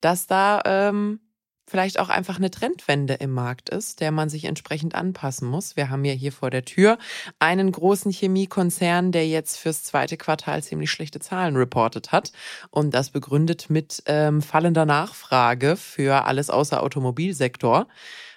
dass 0.00 0.28
da 0.28 0.62
ähm, 0.64 1.18
vielleicht 1.66 1.98
auch 1.98 2.08
einfach 2.08 2.36
eine 2.36 2.50
Trendwende 2.50 3.14
im 3.14 3.32
Markt 3.32 3.68
ist, 3.68 4.00
der 4.00 4.12
man 4.12 4.28
sich 4.28 4.44
entsprechend 4.44 4.94
anpassen 4.94 5.48
muss. 5.48 5.76
Wir 5.76 5.90
haben 5.90 6.04
ja 6.04 6.12
hier 6.12 6.32
vor 6.32 6.50
der 6.50 6.64
Tür 6.64 6.98
einen 7.38 7.72
großen 7.72 8.12
Chemiekonzern, 8.12 9.12
der 9.12 9.26
jetzt 9.28 9.58
fürs 9.58 9.82
zweite 9.82 10.16
Quartal 10.16 10.62
ziemlich 10.62 10.90
schlechte 10.90 11.20
Zahlen 11.20 11.56
reportet 11.56 12.12
hat 12.12 12.32
und 12.70 12.94
das 12.94 13.10
begründet 13.10 13.68
mit 13.68 14.02
ähm, 14.06 14.42
fallender 14.42 14.86
Nachfrage 14.86 15.76
für 15.76 16.24
alles 16.24 16.50
außer 16.50 16.82
Automobilsektor. 16.82 17.88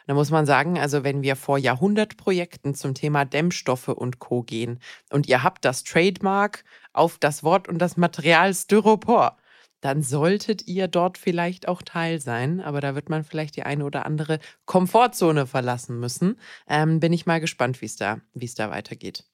Da 0.09 0.15
muss 0.15 0.31
man 0.31 0.47
sagen, 0.47 0.79
also 0.79 1.03
wenn 1.03 1.21
wir 1.21 1.35
vor 1.35 1.59
Jahrhundertprojekten 1.59 2.73
zum 2.73 2.95
Thema 2.95 3.25
Dämmstoffe 3.25 3.89
und 3.89 4.17
Co. 4.17 4.41
gehen 4.41 4.79
und 5.11 5.29
ihr 5.29 5.43
habt 5.43 5.63
das 5.63 5.83
Trademark 5.83 6.63
auf 6.93 7.19
das 7.19 7.43
Wort 7.43 7.67
und 7.67 7.77
das 7.77 7.95
Material 7.95 8.51
Styropor, 8.55 9.37
dann 9.81 10.03
solltet 10.03 10.67
ihr 10.67 10.87
dort 10.87 11.17
vielleicht 11.17 11.67
auch 11.67 11.81
Teil 11.81 12.19
sein. 12.19 12.59
Aber 12.59 12.81
da 12.81 12.95
wird 12.95 13.09
man 13.09 13.23
vielleicht 13.23 13.55
die 13.55 13.63
eine 13.63 13.85
oder 13.85 14.05
andere 14.05 14.39
Komfortzone 14.65 15.47
verlassen 15.47 15.99
müssen. 15.99 16.39
Ähm, 16.67 16.99
bin 16.99 17.13
ich 17.13 17.25
mal 17.25 17.39
gespannt, 17.39 17.81
wie 17.81 17.85
es 17.85 17.95
da, 17.95 18.21
es 18.39 18.55
da 18.55 18.69
weitergeht. 18.69 19.25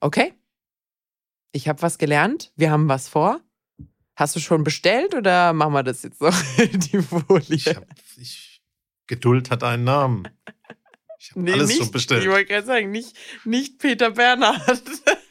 Okay. 0.00 0.34
Ich 1.52 1.68
habe 1.68 1.82
was 1.82 1.98
gelernt. 1.98 2.52
Wir 2.56 2.70
haben 2.70 2.88
was 2.88 3.08
vor. 3.08 3.40
Hast 4.14 4.36
du 4.36 4.40
schon 4.40 4.64
bestellt 4.64 5.14
oder 5.14 5.52
machen 5.52 5.72
wir 5.72 5.82
das 5.82 6.02
jetzt 6.02 6.20
noch 6.20 6.36
die 6.58 7.02
Folie? 7.02 7.44
Ich 7.48 7.66
hab, 7.68 7.86
ich, 8.16 8.62
Geduld 9.06 9.50
hat 9.50 9.64
einen 9.64 9.84
Namen. 9.84 10.28
Ich 11.18 11.30
habe 11.30 11.40
nee, 11.40 11.52
alles 11.52 11.68
nicht, 11.68 11.78
schon 11.78 11.90
bestellt. 11.90 12.22
Ich 12.22 12.30
wollte 12.30 12.46
gerade 12.46 12.66
sagen, 12.66 12.90
nicht, 12.90 13.16
nicht 13.44 13.78
Peter 13.78 14.10
Bernhard. 14.10 14.82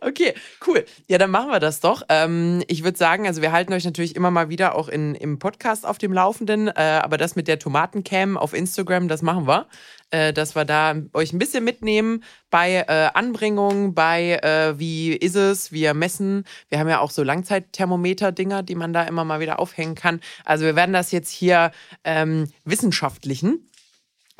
Okay, 0.00 0.34
cool. 0.66 0.84
Ja, 1.06 1.18
dann 1.18 1.30
machen 1.30 1.50
wir 1.50 1.60
das 1.60 1.80
doch. 1.80 2.02
Ähm, 2.08 2.62
ich 2.68 2.84
würde 2.84 2.98
sagen, 2.98 3.26
also 3.26 3.42
wir 3.42 3.52
halten 3.52 3.72
euch 3.72 3.84
natürlich 3.84 4.16
immer 4.16 4.30
mal 4.30 4.48
wieder 4.48 4.74
auch 4.74 4.88
in, 4.88 5.14
im 5.14 5.38
Podcast 5.38 5.86
auf 5.86 5.98
dem 5.98 6.12
Laufenden, 6.12 6.68
äh, 6.68 7.00
aber 7.02 7.16
das 7.16 7.36
mit 7.36 7.48
der 7.48 7.58
Tomatencam 7.58 8.36
auf 8.36 8.52
Instagram, 8.52 9.08
das 9.08 9.22
machen 9.22 9.46
wir. 9.46 9.66
Äh, 10.10 10.34
dass 10.34 10.54
wir 10.54 10.66
da 10.66 10.94
euch 11.14 11.32
ein 11.32 11.38
bisschen 11.38 11.64
mitnehmen 11.64 12.22
bei 12.50 12.84
äh, 12.86 13.08
Anbringung, 13.14 13.94
bei 13.94 14.38
äh, 14.42 14.78
wie 14.78 15.14
ist 15.14 15.36
es, 15.36 15.72
wir 15.72 15.94
messen. 15.94 16.44
Wir 16.68 16.78
haben 16.78 16.88
ja 16.88 17.00
auch 17.00 17.10
so 17.10 17.22
Langzeitthermometer-Dinger, 17.22 18.62
die 18.62 18.74
man 18.74 18.92
da 18.92 19.04
immer 19.04 19.24
mal 19.24 19.40
wieder 19.40 19.58
aufhängen 19.58 19.94
kann. 19.94 20.20
Also 20.44 20.66
wir 20.66 20.76
werden 20.76 20.92
das 20.92 21.12
jetzt 21.12 21.30
hier 21.30 21.72
ähm, 22.04 22.48
wissenschaftlichen. 22.64 23.66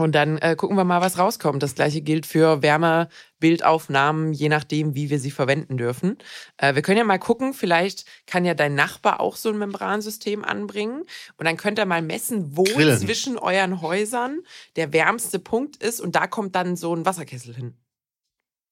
Und 0.02 0.12
dann 0.12 0.38
äh, 0.38 0.56
gucken 0.56 0.76
wir 0.76 0.84
mal, 0.84 1.00
was 1.00 1.18
rauskommt. 1.18 1.62
Das 1.62 1.76
gleiche 1.76 2.00
gilt 2.00 2.26
für 2.26 2.60
Wärmebildaufnahmen, 2.60 4.32
je 4.32 4.48
nachdem, 4.48 4.94
wie 4.96 5.10
wir 5.10 5.20
sie 5.20 5.30
verwenden 5.30 5.76
dürfen. 5.76 6.18
Äh, 6.56 6.74
wir 6.74 6.82
können 6.82 6.98
ja 6.98 7.04
mal 7.04 7.18
gucken, 7.18 7.54
vielleicht 7.54 8.04
kann 8.26 8.44
ja 8.44 8.54
dein 8.54 8.74
Nachbar 8.74 9.20
auch 9.20 9.36
so 9.36 9.50
ein 9.50 9.58
Membransystem 9.58 10.44
anbringen. 10.44 11.04
Und 11.36 11.46
dann 11.46 11.56
könnt 11.56 11.78
ihr 11.78 11.86
mal 11.86 12.02
messen, 12.02 12.56
wo 12.56 12.64
Grillen. 12.64 12.98
zwischen 12.98 13.38
euren 13.38 13.80
Häusern 13.80 14.40
der 14.76 14.92
wärmste 14.92 15.38
Punkt 15.38 15.82
ist. 15.82 16.00
Und 16.00 16.16
da 16.16 16.26
kommt 16.26 16.56
dann 16.56 16.74
so 16.74 16.94
ein 16.94 17.06
Wasserkessel 17.06 17.54
hin. 17.54 17.76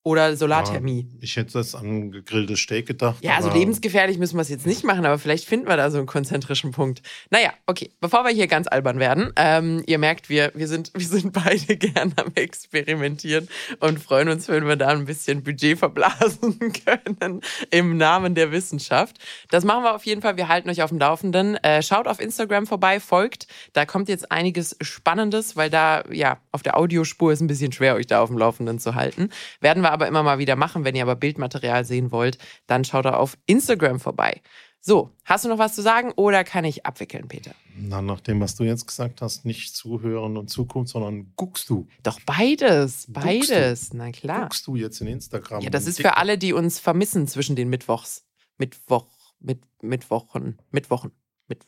Oder 0.02 0.34
Solarthermie. 0.34 1.06
Ja, 1.12 1.18
ich 1.20 1.36
hätte 1.36 1.52
das 1.52 1.74
an 1.74 2.10
gegrilltes 2.10 2.60
Steak 2.60 2.86
gedacht. 2.86 3.22
Ja, 3.22 3.36
also 3.36 3.50
lebensgefährlich 3.50 4.16
müssen 4.16 4.36
wir 4.36 4.42
es 4.42 4.48
jetzt 4.48 4.66
nicht 4.66 4.82
machen, 4.82 5.04
aber 5.04 5.18
vielleicht 5.18 5.44
finden 5.44 5.68
wir 5.68 5.76
da 5.76 5.90
so 5.90 5.98
einen 5.98 6.06
konzentrischen 6.06 6.70
Punkt. 6.70 7.02
Naja, 7.28 7.52
okay. 7.66 7.90
Bevor 8.00 8.24
wir 8.24 8.30
hier 8.30 8.46
ganz 8.46 8.66
albern 8.66 8.98
werden, 8.98 9.30
ähm, 9.36 9.82
ihr 9.86 9.98
merkt, 9.98 10.30
wir, 10.30 10.52
wir, 10.54 10.68
sind, 10.68 10.90
wir 10.94 11.06
sind 11.06 11.34
beide 11.34 11.76
gern 11.76 12.14
am 12.16 12.32
Experimentieren 12.34 13.48
und 13.80 14.00
freuen 14.00 14.30
uns, 14.30 14.48
wenn 14.48 14.66
wir 14.66 14.76
da 14.76 14.88
ein 14.88 15.04
bisschen 15.04 15.42
Budget 15.42 15.78
verblasen 15.78 16.58
können 16.86 17.42
im 17.70 17.98
Namen 17.98 18.34
der 18.34 18.52
Wissenschaft. 18.52 19.18
Das 19.50 19.64
machen 19.64 19.84
wir 19.84 19.94
auf 19.94 20.06
jeden 20.06 20.22
Fall. 20.22 20.38
Wir 20.38 20.48
halten 20.48 20.70
euch 20.70 20.82
auf 20.82 20.88
dem 20.88 20.98
Laufenden. 20.98 21.56
Äh, 21.56 21.82
schaut 21.82 22.08
auf 22.08 22.20
Instagram 22.20 22.66
vorbei, 22.66 23.00
folgt. 23.00 23.48
Da 23.74 23.84
kommt 23.84 24.08
jetzt 24.08 24.32
einiges 24.32 24.78
Spannendes, 24.80 25.56
weil 25.56 25.68
da, 25.68 26.04
ja, 26.10 26.38
auf 26.52 26.62
der 26.62 26.78
Audiospur 26.78 27.32
ist 27.32 27.42
ein 27.42 27.48
bisschen 27.48 27.72
schwer, 27.72 27.96
euch 27.96 28.06
da 28.06 28.22
auf 28.22 28.30
dem 28.30 28.38
Laufenden 28.38 28.78
zu 28.78 28.94
halten. 28.94 29.28
Werden 29.60 29.82
wir 29.82 29.89
aber 29.90 30.08
immer 30.08 30.22
mal 30.22 30.38
wieder 30.38 30.56
machen. 30.56 30.84
Wenn 30.84 30.94
ihr 30.94 31.02
aber 31.02 31.16
Bildmaterial 31.16 31.84
sehen 31.84 32.10
wollt, 32.12 32.38
dann 32.66 32.84
schaut 32.84 33.04
da 33.04 33.14
auf 33.14 33.36
Instagram 33.46 34.00
vorbei. 34.00 34.40
So, 34.82 35.10
hast 35.24 35.44
du 35.44 35.50
noch 35.50 35.58
was 35.58 35.74
zu 35.74 35.82
sagen 35.82 36.12
oder 36.16 36.42
kann 36.42 36.64
ich 36.64 36.86
abwickeln, 36.86 37.28
Peter? 37.28 37.54
Na, 37.76 38.00
nach 38.00 38.20
dem, 38.20 38.40
was 38.40 38.56
du 38.56 38.64
jetzt 38.64 38.86
gesagt 38.86 39.20
hast, 39.20 39.44
nicht 39.44 39.76
zuhören 39.76 40.38
und 40.38 40.48
Zukunft, 40.48 40.92
sondern 40.92 41.34
guckst 41.36 41.68
du. 41.68 41.86
Doch 42.02 42.18
beides, 42.24 43.04
beides, 43.10 43.92
na 43.92 44.10
klar. 44.10 44.42
Guckst 44.42 44.66
du 44.66 44.76
jetzt 44.76 45.02
in 45.02 45.06
Instagram? 45.06 45.60
Ja, 45.60 45.68
das 45.68 45.86
ist 45.86 46.00
für 46.00 46.16
alle, 46.16 46.38
die 46.38 46.54
uns 46.54 46.78
vermissen 46.78 47.28
zwischen 47.28 47.56
den 47.56 47.68
Mittwochs. 47.68 48.24
Mittwoch, 48.56 49.06
mit, 49.38 49.60
Mittwochen, 49.82 50.58
Mittwochen. 50.70 51.12
Mit, 51.46 51.66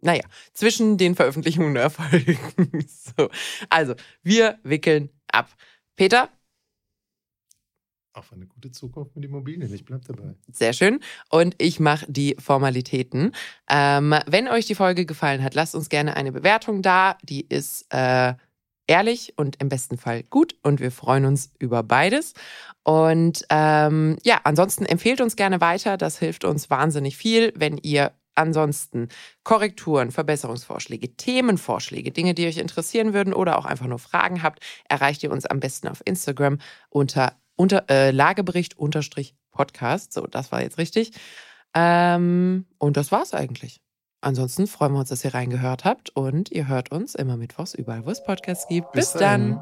naja, 0.00 0.24
zwischen 0.52 0.96
den 0.96 1.14
Veröffentlichungen 1.14 1.74
der 1.74 1.90
Folgen. 1.90 2.38
So. 2.88 3.28
Also, 3.68 3.94
wir 4.22 4.58
wickeln 4.62 5.10
ab. 5.28 5.48
Peter, 5.96 6.28
Auf 8.18 8.32
eine 8.32 8.46
gute 8.46 8.72
Zukunft 8.72 9.14
mit 9.14 9.24
Immobilien. 9.24 9.72
Ich 9.72 9.84
bleib 9.84 10.04
dabei. 10.04 10.34
Sehr 10.50 10.72
schön. 10.72 10.98
Und 11.30 11.54
ich 11.58 11.78
mache 11.78 12.04
die 12.08 12.34
Formalitäten. 12.40 13.30
Ähm, 13.70 14.12
wenn 14.26 14.48
euch 14.48 14.66
die 14.66 14.74
Folge 14.74 15.06
gefallen 15.06 15.44
hat, 15.44 15.54
lasst 15.54 15.76
uns 15.76 15.88
gerne 15.88 16.16
eine 16.16 16.32
Bewertung 16.32 16.82
da. 16.82 17.16
Die 17.22 17.46
ist 17.46 17.86
äh, 17.90 18.34
ehrlich 18.88 19.34
und 19.36 19.62
im 19.62 19.68
besten 19.68 19.98
Fall 19.98 20.24
gut. 20.24 20.56
Und 20.64 20.80
wir 20.80 20.90
freuen 20.90 21.26
uns 21.26 21.52
über 21.60 21.84
beides. 21.84 22.34
Und 22.82 23.44
ähm, 23.50 24.16
ja, 24.24 24.40
ansonsten 24.42 24.84
empfehlt 24.84 25.20
uns 25.20 25.36
gerne 25.36 25.60
weiter. 25.60 25.96
Das 25.96 26.18
hilft 26.18 26.44
uns 26.44 26.70
wahnsinnig 26.70 27.16
viel, 27.16 27.52
wenn 27.54 27.78
ihr 27.78 28.12
ansonsten 28.34 29.08
Korrekturen, 29.44 30.10
Verbesserungsvorschläge, 30.10 31.16
Themenvorschläge, 31.16 32.10
Dinge, 32.10 32.34
die 32.34 32.46
euch 32.46 32.58
interessieren 32.58 33.12
würden 33.12 33.32
oder 33.32 33.58
auch 33.58 33.64
einfach 33.66 33.86
nur 33.86 33.98
Fragen 33.98 34.42
habt, 34.42 34.64
erreicht 34.88 35.22
ihr 35.22 35.30
uns 35.30 35.46
am 35.46 35.60
besten 35.60 35.88
auf 35.88 36.00
Instagram 36.04 36.58
unter 36.88 37.36
unter, 37.58 37.84
äh, 37.90 38.10
Lagebericht 38.12 38.78
unterstrich 38.78 39.34
Podcast. 39.50 40.12
So, 40.12 40.26
das 40.26 40.52
war 40.52 40.62
jetzt 40.62 40.78
richtig. 40.78 41.12
Ähm, 41.74 42.66
und 42.78 42.96
das 42.96 43.12
war's 43.12 43.34
eigentlich. 43.34 43.80
Ansonsten 44.20 44.66
freuen 44.66 44.92
wir 44.92 45.00
uns, 45.00 45.10
dass 45.10 45.24
ihr 45.24 45.34
reingehört 45.34 45.84
habt 45.84 46.10
und 46.10 46.50
ihr 46.50 46.66
hört 46.66 46.90
uns 46.90 47.14
immer 47.14 47.36
mittwochs 47.36 47.74
überall, 47.74 48.06
wo 48.06 48.10
es 48.10 48.22
Podcasts 48.22 48.66
gibt. 48.66 48.92
Bis, 48.92 49.12
Bis 49.12 49.20
dann. 49.20 49.60